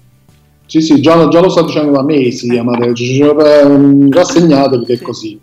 [0.66, 2.59] Sì, sì, già, già lo sta dicendo da mesi eh.
[2.59, 5.40] Amadeus, ci mm, rassegnatevi che è così.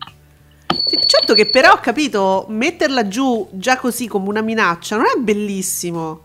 [0.85, 5.19] Sì, certo che però ho capito, metterla giù già così come una minaccia non è
[5.19, 6.21] bellissimo.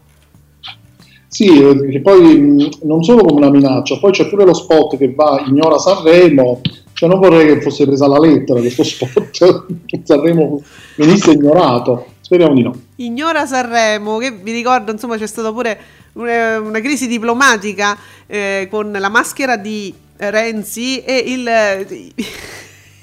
[1.28, 5.12] Sì, perché poi mm, non solo come una minaccia, poi c'è pure lo spot che
[5.14, 6.60] va, ignora Sanremo,
[6.98, 9.66] cioè non vorrei che fosse presa la lettera questo spot,
[10.02, 10.60] Sanremo
[10.96, 12.76] venisse ignorato, speriamo di no.
[12.96, 15.78] Ignora Sanremo, che vi ricordo, insomma c'è stata pure
[16.14, 21.48] una, una crisi diplomatica eh, con la maschera di Renzi e il...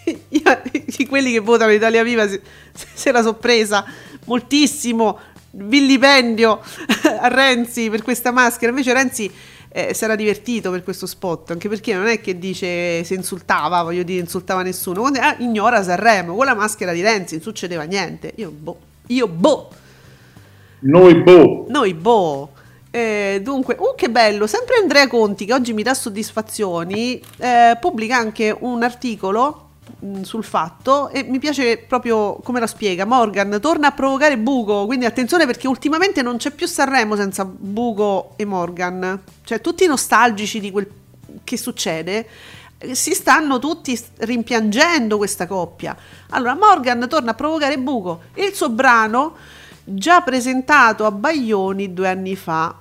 [1.08, 2.42] quelli che votano Italia Viva se,
[2.74, 3.86] se la so presa
[4.26, 5.18] moltissimo.
[5.52, 6.60] Vilipendio
[7.22, 8.72] a Renzi per questa maschera.
[8.72, 9.32] Invece Renzi
[9.78, 13.84] eh, si era divertito per questo spot, anche perché non è che dice se insultava,
[13.84, 17.84] voglio dire, insultava nessuno, Quando, ah, ignora Sanremo, con la maschera di Renzi non succedeva
[17.84, 19.70] niente, io boh, io boh.
[20.80, 21.66] Noi boh.
[21.68, 22.50] Noi boh.
[22.90, 28.16] Eh, dunque, uh, che bello, sempre Andrea Conti, che oggi mi dà soddisfazioni, eh, pubblica
[28.16, 29.65] anche un articolo
[30.22, 33.06] sul fatto e mi piace proprio come la spiega.
[33.06, 38.34] Morgan torna a provocare Bugo, quindi attenzione perché ultimamente non c'è più Sanremo senza Bugo
[38.36, 39.22] e Morgan.
[39.44, 40.90] Cioè tutti nostalgici di quel
[41.44, 42.28] che succede
[42.92, 45.96] si stanno tutti rimpiangendo questa coppia.
[46.30, 49.36] Allora Morgan torna a provocare Bugo il suo brano
[49.84, 52.76] già presentato a Baglioni due anni fa.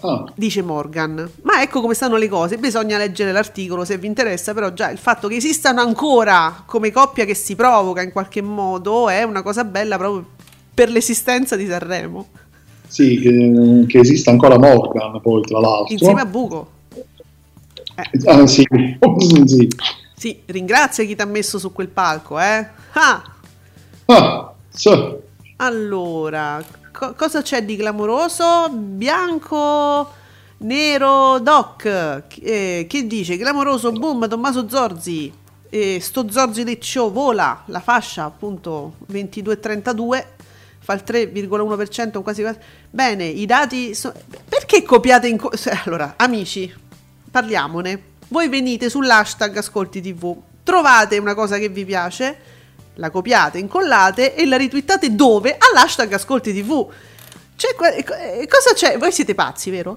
[0.00, 2.56] Ah, Dice Morgan, ma ecco come stanno le cose.
[2.58, 4.54] Bisogna leggere l'articolo se vi interessa.
[4.54, 9.08] Però, già il fatto che esistano ancora come coppia che si provoca in qualche modo
[9.08, 10.24] è una cosa bella proprio
[10.72, 12.26] per l'esistenza di Sanremo.
[12.86, 15.92] sì, che, che esiste ancora Morgan, poi tra l'altro.
[15.92, 16.70] Insieme a Buco.
[18.26, 18.64] Ah, sì.
[19.46, 19.68] sì.
[20.16, 22.66] Sì, ringrazia chi ti ha messo su quel palco, eh.
[22.92, 23.22] Ah,
[24.06, 24.90] Ah, sì.
[25.56, 26.62] allora,
[26.98, 28.68] co- cosa c'è di clamoroso?
[28.70, 30.10] Bianco,
[30.58, 31.84] nero, doc.
[32.40, 33.36] Eh, che dice?
[33.38, 35.32] Clamoroso, boom, Tommaso Zorzi.
[35.70, 40.24] Eh, sto Zorzi Leccio vola la fascia, appunto, 22,32.
[40.80, 42.58] Fa il 3,1%, quasi quasi.
[42.90, 43.94] Bene, i dati...
[43.94, 44.12] so-
[44.48, 45.36] Perché copiate in...
[45.36, 45.52] co-
[45.84, 46.72] allora, amici,
[47.30, 48.02] parliamone.
[48.28, 52.36] Voi venite sull'hashtag Ascolti TV, trovate una cosa che vi piace,
[52.98, 55.56] la copiate, incollate e la ritwittate dove?
[55.56, 56.86] All'hashtag Ascolti TV.
[57.56, 58.98] Eh, cosa c'è?
[58.98, 59.96] Voi siete pazzi, vero?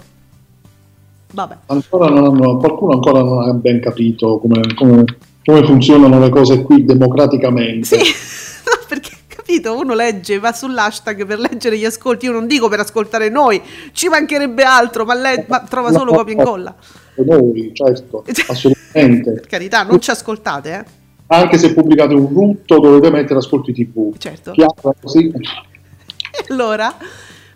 [1.34, 1.58] Vabbè.
[1.68, 5.04] Ancora non hanno- qualcuno ancora non ha ben capito come, come-
[5.44, 7.86] come funzionano le cose qui democraticamente.
[7.88, 7.98] Sì,
[8.66, 12.82] no, perché capito, uno legge, va sull'hashtag per leggere gli ascolti, io non dico per
[12.82, 13.62] ascoltare noi,
[13.94, 16.76] ci mancherebbe altro, ma, le- ma trova solo copia e incolla.
[17.16, 19.32] Noi, certo, assolutamente.
[19.32, 21.00] Per carità, non ci ascoltate, eh?
[21.34, 24.18] Anche se pubblicate un rutto dovete mettere ascolti TV.
[24.18, 24.52] Certo.
[24.52, 25.32] Chiaro, sì.
[25.32, 26.94] E allora,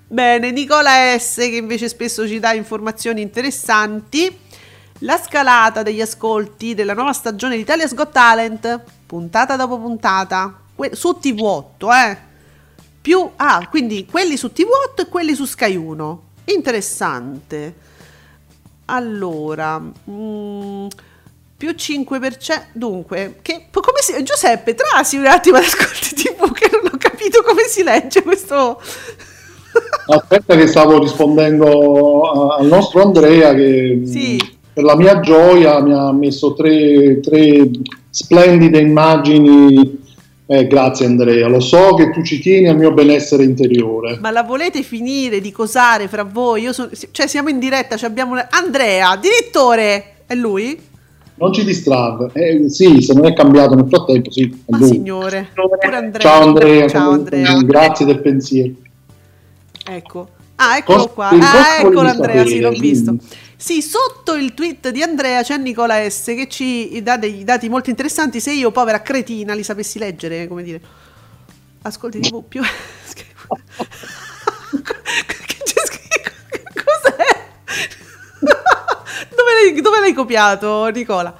[0.07, 4.33] bene, Nicola S che invece spesso ci dà informazioni interessanti.
[4.99, 10.57] La scalata degli ascolti della nuova stagione di Italia's Got Talent, puntata dopo puntata,
[10.91, 12.17] su TV8, eh.
[13.01, 16.23] Più, ah, quindi quelli su TV8 e quelli su Sky 1.
[16.45, 17.75] Interessante.
[18.85, 20.87] Allora, mm,
[21.57, 22.61] più 5%.
[22.73, 27.41] Dunque, che, come si, Giuseppe, trasi un attimo ad ascolti TV che non ho capito
[27.43, 28.79] come si legge questo.
[30.07, 34.39] Aspetta che stavo rispondendo al nostro Andrea che Sì.
[34.73, 37.69] per la mia gioia mi ha messo tre, tre
[38.09, 40.03] splendide immagini.
[40.47, 44.19] Eh, grazie Andrea, lo so che tu ci tieni al mio benessere interiore.
[44.21, 46.61] Ma la volete finire di cosare fra voi?
[46.61, 50.17] Io sono, cioè, siamo in diretta, abbiamo una- Andrea, direttore!
[50.27, 50.79] È lui?
[51.37, 52.29] Non ci distrarre.
[52.33, 54.63] Eh, sì, se non è cambiato nel frattempo, sì.
[54.67, 55.49] Ma signore,
[55.81, 56.19] Andrea.
[56.21, 57.57] Ciao Andrea, Ciao Andrea.
[57.61, 58.73] grazie del pensiero.
[59.87, 60.29] Ecco.
[60.55, 61.27] Ah, eccolo Cosa- qua.
[61.29, 62.87] Ah, eccolo Andrea, sì, l'ho sapere?
[62.87, 63.15] visto.
[63.57, 67.89] Sì, sotto il tweet di Andrea c'è Nicola S che ci dà dei dati molto
[67.89, 68.39] interessanti.
[68.39, 70.79] Se io, povera cretina, li sapessi leggere, come dire.
[71.81, 72.61] Ascolti TV più.
[73.11, 73.23] che
[75.63, 76.31] c'è scritto?
[76.73, 77.25] Cos'è?
[79.29, 81.35] Dove, l'hai, dove l'hai copiato, Nicola?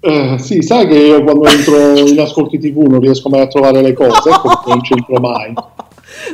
[0.00, 3.82] Eh, sì, sai che io quando entro in ascolti TV non riesco mai a trovare
[3.82, 5.52] le cose, ecco non c'entro mai.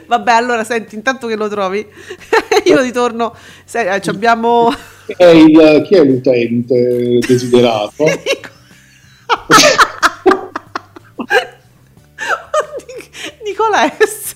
[0.07, 1.87] Vabbè, allora senti, intanto che lo trovi,
[2.65, 3.35] io ritorno.
[3.65, 4.71] Se, eh, abbiamo.
[5.07, 8.05] Chi è, il- chi è l'utente desiderato?
[13.45, 14.35] Nicola S.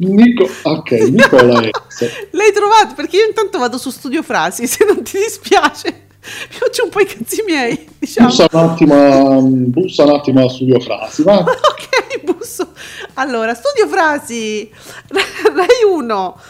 [0.00, 2.08] Nico, ok, Nicola S.
[2.32, 2.94] L'hai trovato?
[2.94, 6.08] Perché io intanto vado su Studio Frasi, se non ti dispiace.
[6.50, 8.28] Mi faccio un po' i cazzi miei, diciamo.
[8.28, 11.38] Bussa un attimo, a- bussa un attimo a Studio Frasi, va?
[11.40, 12.72] ok, busso.
[13.14, 14.70] Allora, Studio Frasi,
[15.08, 16.40] Rai 1,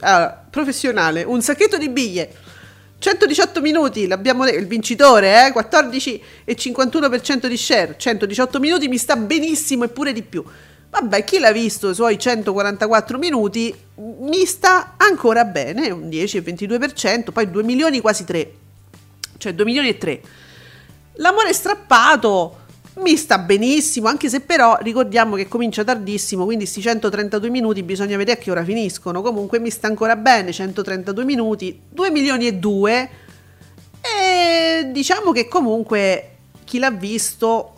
[0.00, 2.32] Allora, professionale, un sacchetto di biglie,
[2.98, 5.52] 118 minuti, l'abbiamo detto, il vincitore, eh?
[5.52, 10.42] 14 e 51% di share, 118 minuti, mi sta benissimo e pure di più.
[10.90, 16.42] Vabbè, chi l'ha visto i suoi 144 minuti mi sta ancora bene, un 10 e
[16.42, 18.52] 22%, poi 2 milioni quasi 3,
[19.36, 20.20] cioè 2 milioni e 3.
[21.14, 22.64] L'amore strappato
[22.98, 28.16] mi sta benissimo, anche se però ricordiamo che comincia tardissimo, quindi questi 132 minuti bisogna
[28.16, 29.20] vedere a che ora finiscono.
[29.20, 33.10] Comunque mi sta ancora bene, 132 minuti, 2 milioni e 2.
[34.00, 36.30] E diciamo che comunque
[36.64, 37.75] chi l'ha visto,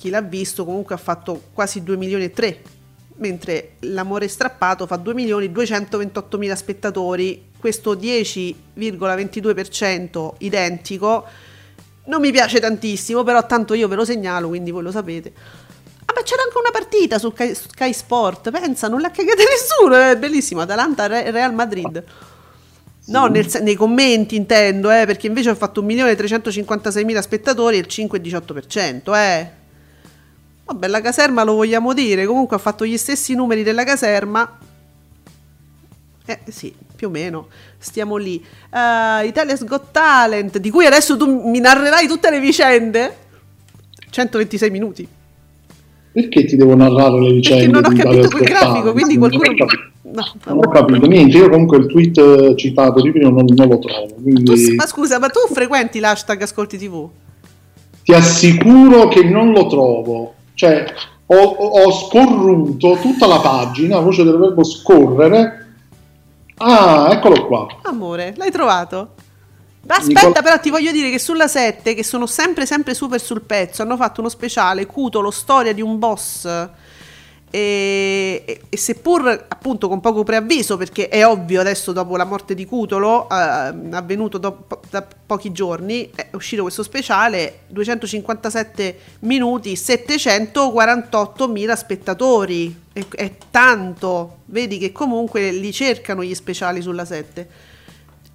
[0.00, 2.62] chi l'ha visto comunque ha fatto quasi 2 milioni e 3,
[3.16, 11.26] mentre l'amore strappato fa 2 milioni 228 mila spettatori, questo 10,22% identico
[12.04, 15.34] non mi piace tantissimo, però tanto io ve lo segnalo, quindi voi lo sapete.
[16.06, 19.96] Ah, ma c'era anche una partita su Sky, Sky Sport, pensa, non l'ha cagata nessuno,
[19.96, 22.02] è bellissimo, Atalanta Re- Real Madrid.
[23.08, 29.14] No, nel nei commenti intendo, eh, perché invece ho fatto 1.356.000 spettatori e il 5,18%,
[29.14, 29.58] eh.
[30.70, 34.58] Vabbè, la caserma lo vogliamo dire, comunque ha fatto gli stessi numeri della caserma.
[36.24, 38.36] Eh sì, più o meno, stiamo lì.
[38.70, 43.16] Uh, Italia's Got Talent, di cui adesso tu mi narrerai tutte le vicende.
[44.10, 45.08] 126 minuti.
[46.12, 47.80] perché ti devo narrare le vicende?
[47.80, 49.66] Perché non ho capito quel grafico, quindi Non ho qualcuno...
[49.66, 49.88] capito.
[50.02, 53.68] No, Non ho capito niente, io comunque il tweet eh, citato di prima non, non
[53.68, 54.06] lo trovo.
[54.06, 57.08] Tu, Quindi ma scusa, ma tu frequenti l'hashtag Ascolti TV?
[58.02, 60.34] ti assicuro che non lo trovo.
[60.60, 60.84] Cioè,
[61.24, 65.68] ho, ho- scorruto tutta la pagina, voce del verbo scorrere.
[66.58, 67.66] Ah, eccolo qua.
[67.84, 69.14] Amore, l'hai trovato?
[69.86, 73.40] Aspetta, Nicola- però ti voglio dire che sulla 7, che sono sempre sempre super sul
[73.40, 76.46] pezzo, hanno fatto uno speciale Cutolo, storia di un boss.
[77.52, 82.54] E, e- e seppur appunto con poco preavviso, perché è ovvio adesso dopo la morte
[82.54, 91.48] di Cutolo, eh, avvenuto dopo- da pochi giorni, è uscito questo speciale, 257 minuti, 748
[91.48, 92.82] mila spettatori.
[92.92, 97.48] È, è tanto, vedi che comunque li cercano gli speciali sulla 7.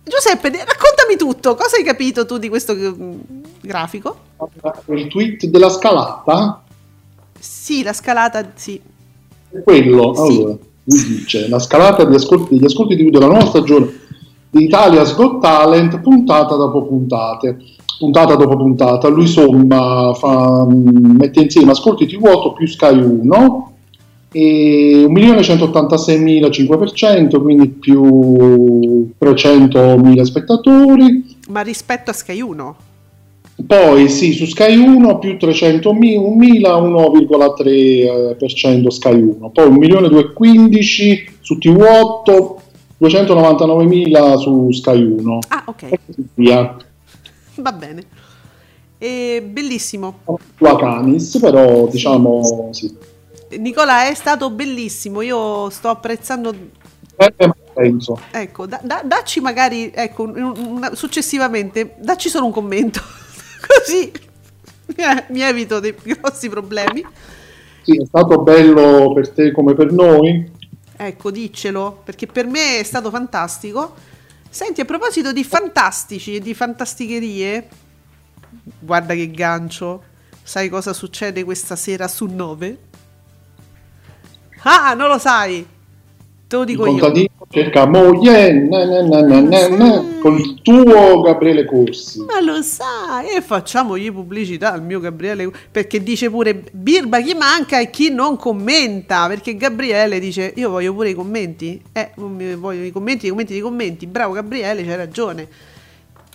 [0.04, 3.20] Giuseppe, raccontami tutto, cosa hai capito tu di questo mm,
[3.62, 4.20] grafico?
[4.88, 6.62] Il tweet della scalata
[7.40, 8.80] Sì, la scalata, sì.
[9.64, 10.12] Quello.
[10.12, 13.88] Allora, lui dice la scalata di ascolti, degli ascolti TV della nuova stagione
[14.50, 17.58] di Italia's Got Talent, puntata dopo puntate.
[17.98, 23.72] Puntata dopo puntata, lui somma, fa, mm, mette insieme ascolti TV 8 più Sky 1
[24.32, 31.38] e 1.186.000 quindi più 300.000 spettatori.
[31.48, 32.76] Ma rispetto a Sky 1?
[33.66, 42.56] Poi sì, su Sky 1 più 300.000, 1,3% Sky 1, poi 1.215.000 su TV8,
[43.00, 45.86] 299.000 su Sky 1 Ah, ok,
[46.34, 46.76] via.
[47.56, 48.04] va bene.
[48.98, 50.20] E bellissimo.
[50.58, 52.94] La Canis, però diciamo sì.
[53.58, 55.22] Nicola, è stato bellissimo.
[55.22, 56.54] Io sto apprezzando.
[57.18, 58.20] Eh, ma penso.
[58.32, 63.00] Ecco, da- da- dacci magari, ecco, un- successivamente, dacci solo un commento.
[63.68, 64.12] Così
[64.96, 67.06] eh, mi evito dei grossi problemi.
[67.82, 70.52] Sì, è stato bello per te come per noi.
[70.98, 73.94] Ecco, diccelo, perché per me è stato fantastico.
[74.50, 77.68] Senti, a proposito di fantastici e di fantasticherie,
[78.80, 80.14] guarda che gancio.
[80.42, 82.78] Sai cosa succede questa sera su 9?
[84.64, 85.66] Ah, non lo sai.
[86.48, 87.30] Te lo dico io.
[87.56, 92.20] Cerca moglie na, na, na, na, con il tuo Gabriele Corsi.
[92.20, 97.80] Ma lo sai, e facciamogli pubblicità al mio Gabriele, perché dice pure Birba chi manca
[97.80, 102.92] e chi non commenta, perché Gabriele dice io voglio pure i commenti, eh, voglio i
[102.92, 105.48] commenti, i commenti, i commenti, bravo Gabriele, c'hai ragione.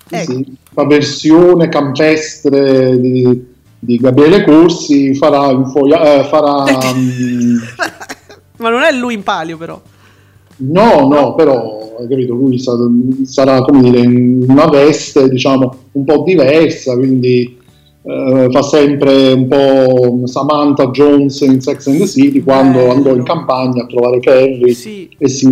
[0.08, 0.32] Ecco.
[0.32, 3.46] Sì, la versione campestre di,
[3.78, 6.64] di Gabriele Corsi farà, infoglia- eh, farà
[6.96, 7.56] mm,
[8.56, 9.80] Ma non è lui in palio però.
[10.61, 12.76] No, no, però hai capito, lui sa-
[13.24, 17.58] sarà come dire in una veste diciamo un po' diversa, quindi
[18.02, 22.92] eh, fa sempre un po' Samantha Jones in Sex and the City quando Bello.
[22.92, 25.48] andò in campagna a trovare Carrie Sì, e si,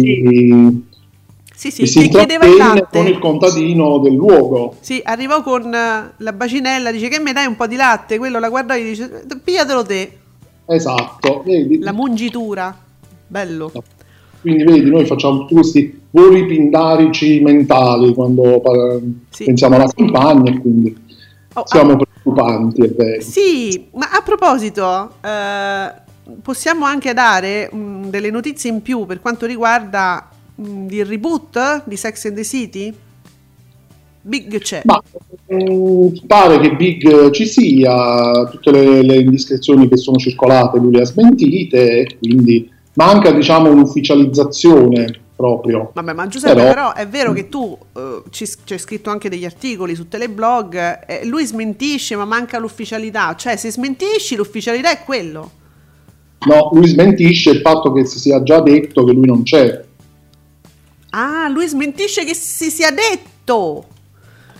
[1.55, 2.99] sì, sì, e si chiedeva il latte.
[2.99, 4.77] con il contadino del luogo.
[4.81, 8.39] Sì, arrivò con eh, la bacinella, dice che mi dai un po' di latte, quello
[8.39, 10.13] la guarda e dice pigliatelo te,
[10.67, 11.79] Esatto, vedi?
[11.81, 12.75] la mungitura.
[13.27, 13.71] Bello.
[14.41, 18.63] Quindi vedi, noi facciamo tutti questi voli pindarici mentali quando
[19.31, 19.45] Sì.
[19.45, 20.97] pensiamo alla campagna e quindi
[21.59, 23.21] Oh, siamo preoccupanti, è vero.
[23.21, 25.93] Sì, ma a proposito, eh,
[26.41, 30.29] possiamo anche dare mm, delle notizie in più per quanto riguarda
[30.61, 32.95] mm, il reboot di Sex and the City?
[34.21, 34.83] Big c'è.
[34.85, 35.03] Ma
[35.53, 41.01] mm, pare che Big ci sia, tutte le, le indiscrezioni che sono circolate lui le
[41.01, 45.93] ha smentite, e quindi manca diciamo un'ufficializzazione proprio.
[45.95, 49.45] Vabbè, ma Giuseppe, Però- però, è vero che tu eh, ci hai scritto anche degli
[49.45, 55.53] articoli su Teleblog, eh, lui smentisce ma manca l'ufficialità, cioè se smentisci l'ufficialità è quello.
[56.41, 59.85] No, lui smentisce il fatto che si sia già detto che lui non c'è.
[61.11, 63.87] Ah, lui smentisce che si sia detto.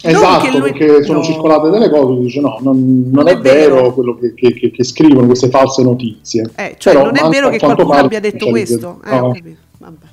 [0.01, 1.25] Esatto, lui- perché sono No.
[1.25, 3.75] circolate delle cose, dice no, non, non Non è, è vero.
[3.77, 6.51] vero, quello che, che- che- che scrivono, queste false notizie.
[6.57, 9.01] Eh, cioè Però non è vero che qualcuno abbia detto questo.
[9.05, 9.37] Eh, ho No.
[9.79, 10.07] Vabbè.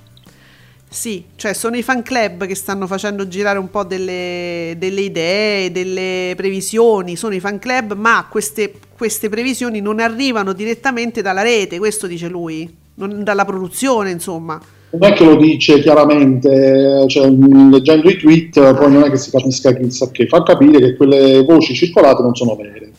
[0.88, 5.70] Sì, cioè sono i fan club che stanno facendo girare un po' delle, delle idee,
[5.72, 11.80] delle previsioni, sono i fan club, ma queste, queste previsioni non arrivano direttamente dalla rete,
[11.80, 14.58] questo dice lui, non dalla produzione, insomma.
[14.98, 19.18] Non è che lo dice chiaramente, cioè, mh, leggendo i tweet poi non è che
[19.18, 22.92] si capisca chissà che, fa capire che quelle voci circolate non sono vere.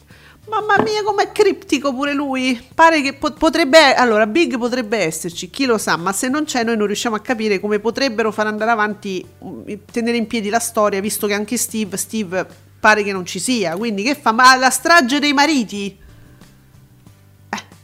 [0.49, 2.61] Mamma mia, com'è criptico pure lui.
[2.75, 3.95] Pare che po- potrebbe.
[3.95, 7.21] Allora, Big potrebbe esserci, chi lo sa, ma se non c'è, noi non riusciamo a
[7.21, 11.57] capire come potrebbero far andare avanti, mm, tenere in piedi la storia, visto che anche
[11.57, 12.47] Steve, Steve
[12.79, 13.75] pare che non ci sia.
[13.77, 14.33] Quindi, che fa?
[14.33, 15.97] Ma la strage dei mariti?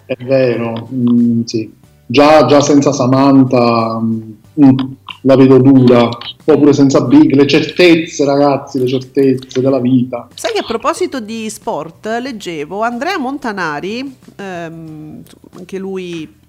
[0.04, 1.80] È vero, mm, sì.
[2.12, 4.78] Già, già senza Samantha mm,
[5.22, 6.10] la vedo dura,
[6.44, 10.28] oppure senza Big, le certezze ragazzi, le certezze della vita.
[10.34, 15.22] Sai che a proposito di sport, leggevo Andrea Montanari, ehm,
[15.56, 16.40] anche lui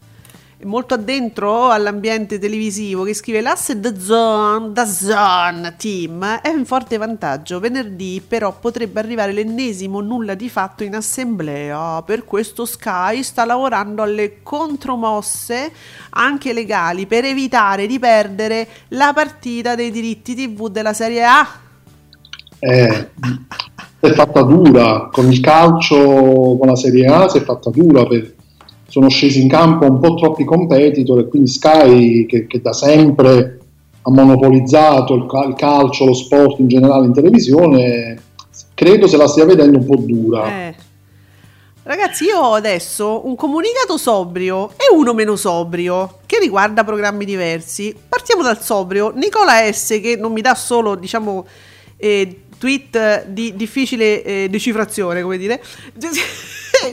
[0.66, 7.60] molto addentro all'ambiente televisivo che scrive l'asse Zone, The Zone Team è in forte vantaggio.
[7.60, 12.02] Venerdì però potrebbe arrivare l'ennesimo nulla di fatto in assemblea.
[12.04, 15.72] Per questo Sky sta lavorando alle contromosse
[16.12, 21.48] anche legali per evitare di perdere la partita dei diritti TV della Serie A.
[22.60, 23.10] Eh,
[24.00, 28.33] è fatta dura con il calcio, con la Serie A, si è fatta dura per
[28.94, 33.58] sono scesi in campo un po' troppi competitor e quindi Sky che, che da sempre
[34.00, 35.26] ha monopolizzato il,
[35.58, 38.22] calcio, lo sport in generale in televisione,
[38.76, 40.68] credo se la stia vedendo un po' dura.
[40.68, 40.76] Eh.
[41.82, 47.96] Ragazzi, io ho adesso un comunicato sobrio e uno meno sobrio che riguarda programmi diversi.
[48.08, 49.12] Partiamo dal sobrio.
[49.16, 51.48] Nicola S, che non mi dà solo, diciamo,
[51.98, 55.62] eh, tweet di difficile eh, decifrazione, come dire.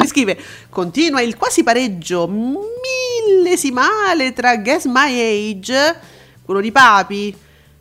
[0.05, 0.37] scrive
[0.69, 5.97] continua il quasi pareggio millesimale tra Guess My Age
[6.45, 7.33] quello di Papi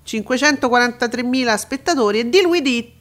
[0.06, 2.92] 543.000 spettatori e Deal With It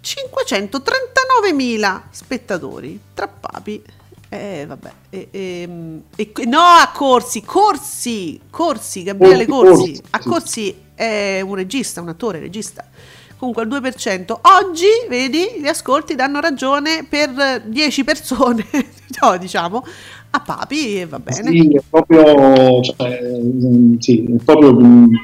[0.00, 3.82] 539.000 spettatori tra Papi
[4.28, 4.90] eh, vabbè.
[5.10, 5.68] E, e,
[6.16, 10.02] e, no, a Corsi, Corsi, Corsi, Gabriele Corsi.
[10.10, 12.84] A Corsi è un regista, un attore, regista
[13.36, 14.36] comunque al 2%.
[14.42, 18.66] Oggi, vedi, gli ascolti danno ragione per 10 persone,
[19.20, 19.84] no, diciamo,
[20.30, 21.50] a Papi e va bene.
[21.50, 24.76] Sì, è proprio, cioè, mm, sì, proprio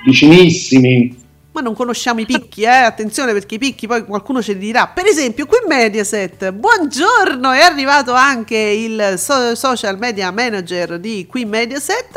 [0.04, 1.20] vicinissimi.
[1.52, 2.68] Ma non conosciamo i picchi, eh?
[2.68, 4.86] attenzione perché i picchi poi qualcuno ce li dirà.
[4.86, 11.44] Per esempio, qui Mediaset, buongiorno, è arrivato anche il so- social media manager di qui
[11.44, 12.08] Mediaset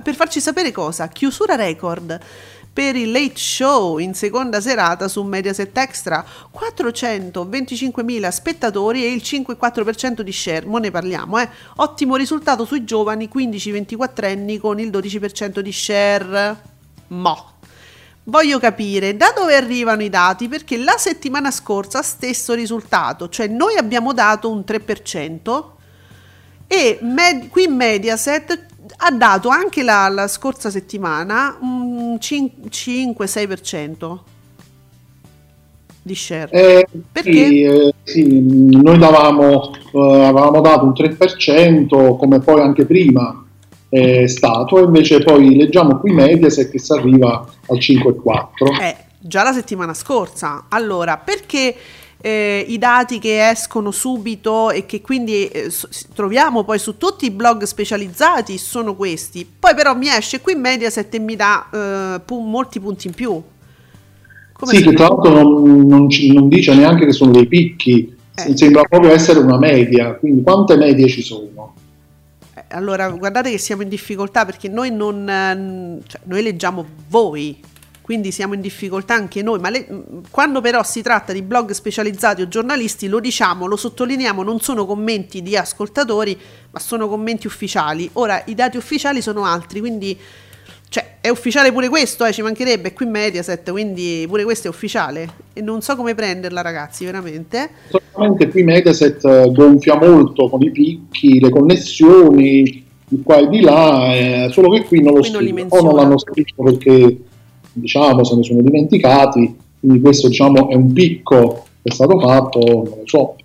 [0.00, 1.08] per farci sapere cosa?
[1.08, 2.18] Chiusura record
[2.78, 6.24] per il Late Show in seconda serata su Mediaset Extra,
[6.56, 11.48] 425.000 spettatori e il 5,4% di share, mo ne parliamo, eh.
[11.78, 16.56] Ottimo risultato sui giovani 15-24 anni con il 12% di share.
[17.08, 17.54] Mo.
[18.22, 23.76] Voglio capire da dove arrivano i dati perché la settimana scorsa stesso risultato, cioè noi
[23.76, 25.64] abbiamo dato un 3%
[26.68, 34.18] e med- qui Mediaset ha dato anche la, la scorsa settimana un 5-6%
[36.02, 36.50] di share.
[36.50, 37.46] Eh, Perché?
[37.46, 43.44] Sì, eh, sì, noi davamo, eh, avevamo dato un 3% come poi anche prima
[43.90, 48.82] è stato, invece poi leggiamo qui Mediaset che si arriva al 5,4.
[48.82, 50.66] Eh, già la settimana scorsa.
[50.68, 51.74] Allora, perché
[52.20, 55.70] eh, i dati che escono subito e che quindi eh,
[56.14, 59.48] troviamo poi su tutti i blog specializzati sono questi.
[59.58, 63.40] Poi però mi esce qui Mediaset e mi dà eh, pu- molti punti in più.
[64.52, 68.56] Come sì, che tra l'altro non, non, non, dice neanche che sono dei picchi, eh.
[68.56, 71.74] sembra proprio essere una media, quindi quante medie ci sono?
[72.54, 77.60] Eh, allora, guardate che siamo in difficoltà perché noi non cioè, noi leggiamo voi,
[78.08, 79.86] quindi siamo in difficoltà anche noi, ma le,
[80.30, 84.86] quando però si tratta di blog specializzati o giornalisti lo diciamo, lo sottolineiamo, non sono
[84.86, 86.34] commenti di ascoltatori,
[86.70, 88.08] ma sono commenti ufficiali.
[88.14, 90.18] Ora i dati ufficiali sono altri, quindi
[90.88, 94.70] cioè, è ufficiale pure questo, eh, ci mancherebbe, è qui Mediaset, quindi pure questo è
[94.70, 97.68] ufficiale e non so come prenderla ragazzi, veramente.
[98.10, 103.60] Solamente qui Mediaset eh, gonfia molto con i picchi, le connessioni, di qua e di
[103.60, 107.26] là, eh, solo che qui non lo scrivono, o non l'hanno scritto perché
[107.80, 112.58] diciamo, se ne sono dimenticati, quindi questo diciamo, è un picco che è stato fatto,
[112.58, 113.36] non lo so.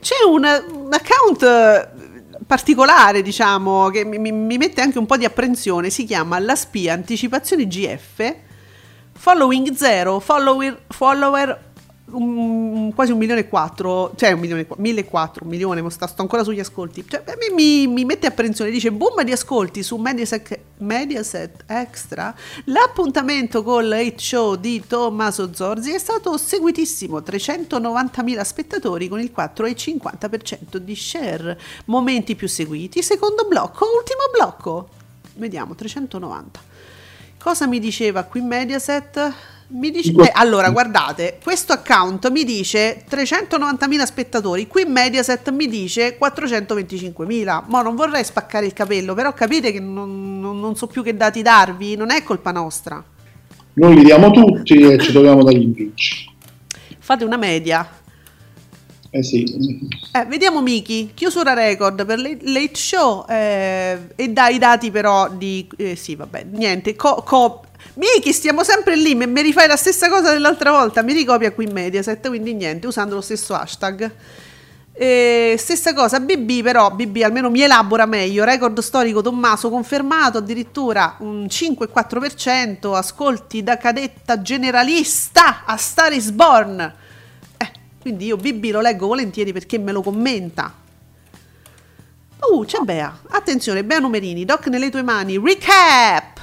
[0.00, 0.44] C'è un,
[0.84, 1.92] un account
[2.46, 6.92] particolare, diciamo, che mi, mi, mette anche un po' di apprensione, si chiama La Spia
[6.92, 8.34] Anticipazioni GF,
[9.12, 11.63] following 0, follower, follower
[12.10, 16.22] un, quasi un milione e quattro, cioè un milione, mille quattro, un milione, sto, sto
[16.22, 17.04] ancora sugli ascolti.
[17.06, 22.34] Cioè, mi, mi, mi, mette apprensione, dice boom di ascolti su Mediaset, Mediaset Extra.
[22.64, 30.76] L'appuntamento con l'Hate Show di Tommaso Zorzi è stato seguitissimo, 390.000 spettatori con il 4,50%
[30.76, 31.58] di share.
[31.86, 34.88] Momenti più seguiti, secondo blocco, ultimo blocco.
[35.36, 36.72] Vediamo, 390.
[37.38, 39.53] Cosa mi diceva qui Mediaset?
[39.66, 46.18] Mi dice, eh, allora, guardate, questo account mi dice 390.000 spettatori, qui Mediaset mi dice
[46.20, 47.64] 425.000.
[47.66, 51.16] Ma non vorrei spaccare il capello, però capite che non, non, non, so più che
[51.16, 53.02] dati darvi, non è colpa nostra.
[53.74, 56.30] Noi li diamo tutti e ci troviamo dagli impicci.
[56.98, 57.88] Fate una media.
[59.10, 59.44] Eh sì.
[60.12, 65.68] Eh, vediamo Miki, chiusura record per Late Show eh, e dai dati però di...
[65.76, 66.96] eh, sì, vabbè, niente.
[66.96, 67.62] Co- co-
[67.94, 71.72] Miki, stiamo sempre lì, mi rifai la stessa cosa dell'altra volta, mi ricopia qui in
[71.72, 74.10] Mediaset, quindi niente, usando lo stesso hashtag.
[74.96, 81.16] Eh, stessa cosa, BB però, BB almeno mi elabora meglio, record storico Tommaso confermato, addirittura
[81.18, 86.94] un 5,4%, ascolti da cadetta generalista a Star is Born.
[87.56, 87.70] Eh,
[88.00, 90.72] quindi io BB lo leggo volentieri perché me lo commenta.
[92.38, 93.20] Uh, c'è Bea.
[93.30, 96.33] Attenzione, Bea Numerini, Doc nelle tue mani, recap!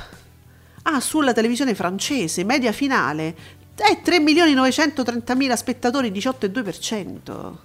[0.93, 3.33] Ah, sulla televisione francese, media finale.
[3.77, 7.57] Eh, 3.930.000 spettatori, 18,2%.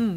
[0.00, 0.14] Mm.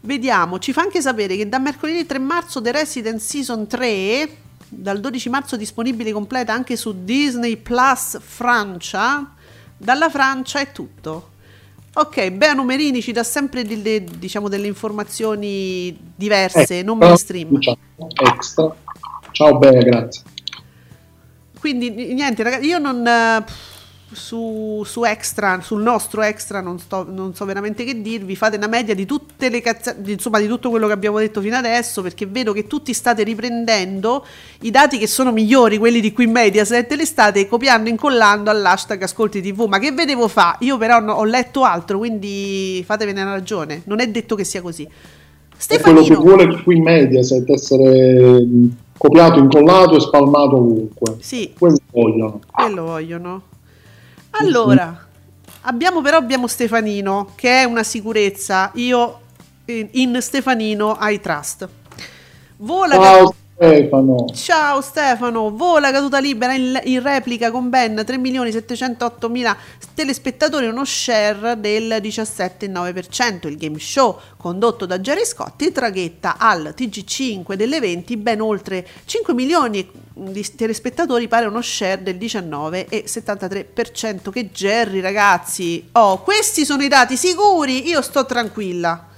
[0.00, 4.28] Vediamo, ci fa anche sapere che da mercoledì 3 marzo The Resident Season 3,
[4.68, 9.34] dal 12 marzo disponibile completa anche su Disney Plus Francia,
[9.76, 11.32] dalla Francia è tutto.
[11.94, 17.58] Ok, Bea Numerini ci dà sempre delle, diciamo, delle informazioni diverse, non mainstream.
[18.36, 18.74] Extra.
[19.32, 20.32] Ciao Bea, grazie.
[21.64, 23.08] Quindi niente, ragazzi, io non
[24.12, 28.66] su, su extra, sul nostro extra non, sto, non so veramente che dirvi, fate una
[28.66, 32.26] media di tutte le cazzate, insomma di tutto quello che abbiamo detto fino adesso, perché
[32.26, 34.26] vedo che tutti state riprendendo
[34.60, 38.50] i dati che sono migliori, quelli di qui Mediaset, e li state copiando e incollando
[38.50, 39.64] all'hashtag Ascolti TV.
[39.66, 40.58] Ma che vedevo fa?
[40.60, 43.80] Io però no- ho letto altro, quindi fatevene una ragione.
[43.86, 44.82] Non è detto che sia così.
[44.84, 48.44] È quello che Stefanino, vuole qui Mediaset essere
[49.04, 51.16] copiato, incollato e spalmato ovunque.
[51.20, 52.40] sì, Quello vogliono.
[52.50, 53.42] quello vogliono.
[54.30, 55.06] Allora,
[55.62, 58.70] abbiamo però abbiamo Stefanino che è una sicurezza.
[58.74, 59.20] Io
[59.66, 61.68] in, in Stefanino I trust.
[62.56, 64.26] Vola Ciao Stefano.
[64.34, 69.56] Ciao Stefano, vola caduta libera in, in replica con ben 3.708.000
[69.94, 73.46] telespettatori, uno share del 17,9%.
[73.46, 79.88] Il game show condotto da Jerry Scotti traghetta al TG5 dell'eventi ben oltre 5 milioni
[80.14, 84.30] di telespettatori, pare uno share del 19,73%.
[84.30, 89.10] Che Jerry ragazzi, oh questi sono i dati sicuri, io sto tranquilla.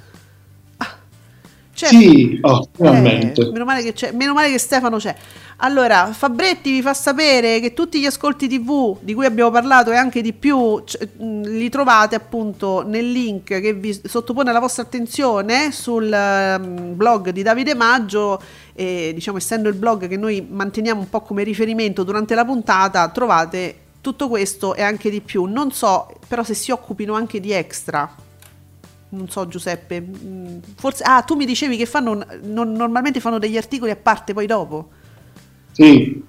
[1.76, 1.98] Ah, certo.
[1.98, 3.42] Sì, oh, finalmente.
[3.42, 5.14] Eh, meno, male che c'è, meno male che Stefano c'è.
[5.58, 9.96] Allora, Fabretti vi fa sapere che tutti gli ascolti TV di cui abbiamo parlato e
[9.96, 15.70] anche di più c- li trovate appunto nel link che vi sottopone alla vostra attenzione
[15.72, 18.40] sul ehm, blog di Davide Maggio.
[18.74, 23.08] E, diciamo, essendo il blog che noi manteniamo un po' come riferimento durante la puntata,
[23.08, 25.44] trovate tutto questo e anche di più.
[25.44, 28.24] Non so però se si occupino anche di extra.
[29.08, 31.02] Non so Giuseppe, mm, forse...
[31.04, 34.90] Ah, tu mi dicevi che fanno, non- normalmente fanno degli articoli a parte poi dopo.
[35.72, 36.24] Sì,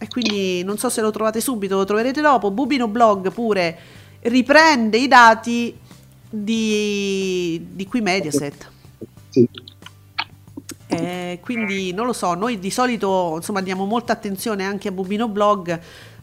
[0.00, 2.50] E quindi non so se lo trovate subito, lo troverete dopo.
[2.52, 3.78] Bubino Blog pure
[4.20, 5.76] riprende i dati
[6.28, 8.72] di, di qui Mediaset.
[9.30, 9.48] sì.
[10.90, 15.28] Eh, quindi non lo so, noi di solito insomma diamo molta attenzione anche a Bubino
[15.28, 15.78] Blog.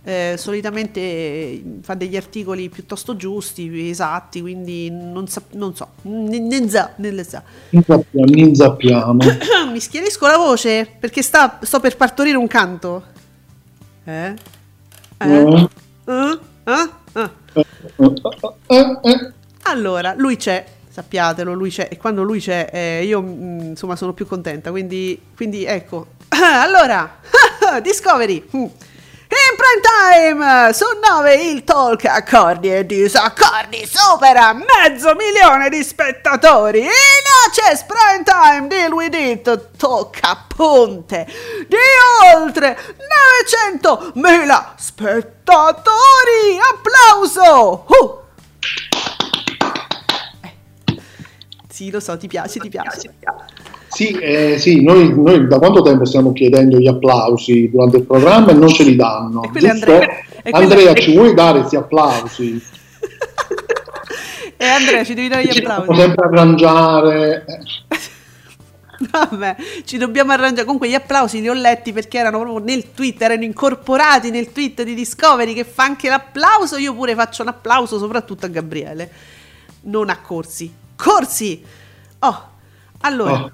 [0.06, 6.38] Eh, solitamente eh, fa degli articoli piuttosto giusti, esatti, quindi non, sa- non so, ne,
[7.84, 9.18] sappiamo, ne sappiamo.
[9.72, 13.04] Mi schierisco la voce perché sta- sto per partorire un canto.
[14.04, 14.34] Eh?
[15.18, 15.68] Eh?
[16.06, 16.90] Eh, Eh?
[17.16, 17.30] Eh?
[19.02, 19.34] Eh?
[19.64, 24.14] Allora, lui c'è, sappiatelo, lui c'è e quando lui c'è eh, io mm, insomma sono
[24.14, 26.08] più contenta, quindi, quindi ecco.
[26.30, 27.18] allora,
[27.82, 28.46] Discovery.
[28.56, 28.66] mm.
[29.36, 36.80] In prime time su 9 il talk accordi e disaccordi supera mezzo milione di spettatori.
[36.80, 36.90] In
[37.46, 41.28] access prime time deal with it tocca punte
[41.68, 41.76] di
[42.34, 42.78] oltre
[43.82, 46.58] 900.000 spettatori.
[46.72, 47.86] Applauso!
[47.88, 48.24] Uh!
[51.70, 53.14] Sì, lo so, ti piace, ti piace.
[53.96, 58.52] Sì, eh, sì noi, noi da quanto tempo stiamo chiedendo gli applausi durante il programma
[58.52, 59.50] e non ce li danno.
[59.54, 60.06] Andrea.
[60.52, 62.62] Andrea, ci vuoi dare questi applausi?
[64.58, 66.02] E Andrea, ci devi dare gli Ci dobbiamo applausi.
[66.02, 67.46] sempre arrangiare.
[69.12, 70.64] Vabbè, ci dobbiamo arrangiare.
[70.64, 74.84] Comunque, gli applausi li ho letti perché erano proprio nel tweet, erano incorporati nel tweet
[74.84, 76.78] di Discovery che fa anche l'applauso.
[76.78, 79.12] Io pure faccio un applauso, soprattutto a Gabriele,
[79.82, 80.74] non a Corsi.
[80.96, 81.62] Corsi!
[82.20, 82.48] Oh,
[83.02, 83.34] allora.
[83.34, 83.52] Oh.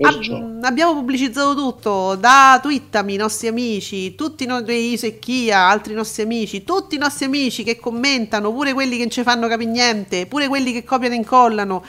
[0.00, 6.22] Ab- abbiamo pubblicizzato tutto da Twittami, i nostri amici, tutti i nostri Secchia, altri nostri
[6.22, 10.26] amici, tutti i nostri amici che commentano, pure quelli che non ci fanno capire niente,
[10.26, 11.84] pure quelli che copiano e incollano.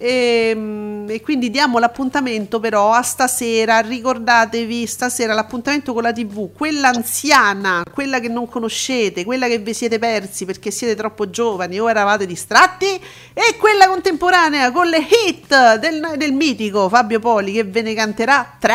[0.00, 6.52] E, mm, e, quindi diamo l'appuntamento però a stasera, ricordatevi stasera l'appuntamento con la tv,
[6.56, 11.80] quella anziana, quella che non conoscete, quella che vi siete persi perché siete troppo giovani
[11.80, 12.86] o eravate distratti
[13.34, 18.56] e quella contemporanea con le hit del, del mitico Fabio Poli che ve ne canterà
[18.56, 18.74] tre,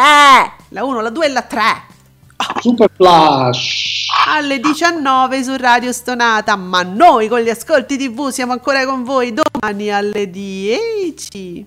[0.70, 1.93] la 1, la 2 e la 3.
[2.62, 3.94] Super Flash
[4.26, 9.34] alle 19 su Radio Stonata, ma noi con gli ascolti TV siamo ancora con voi
[9.34, 11.66] domani alle 10.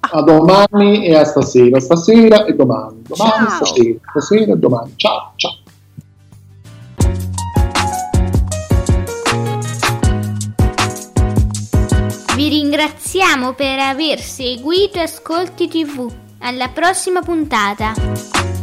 [0.00, 3.64] A domani e a stasera, stasera e domani, domani, ciao.
[3.64, 4.92] stasera, stasera e domani.
[4.96, 5.58] Ciao, ciao.
[12.36, 16.10] Vi ringraziamo per aver seguito Ascolti TV.
[16.40, 18.53] Alla prossima puntata.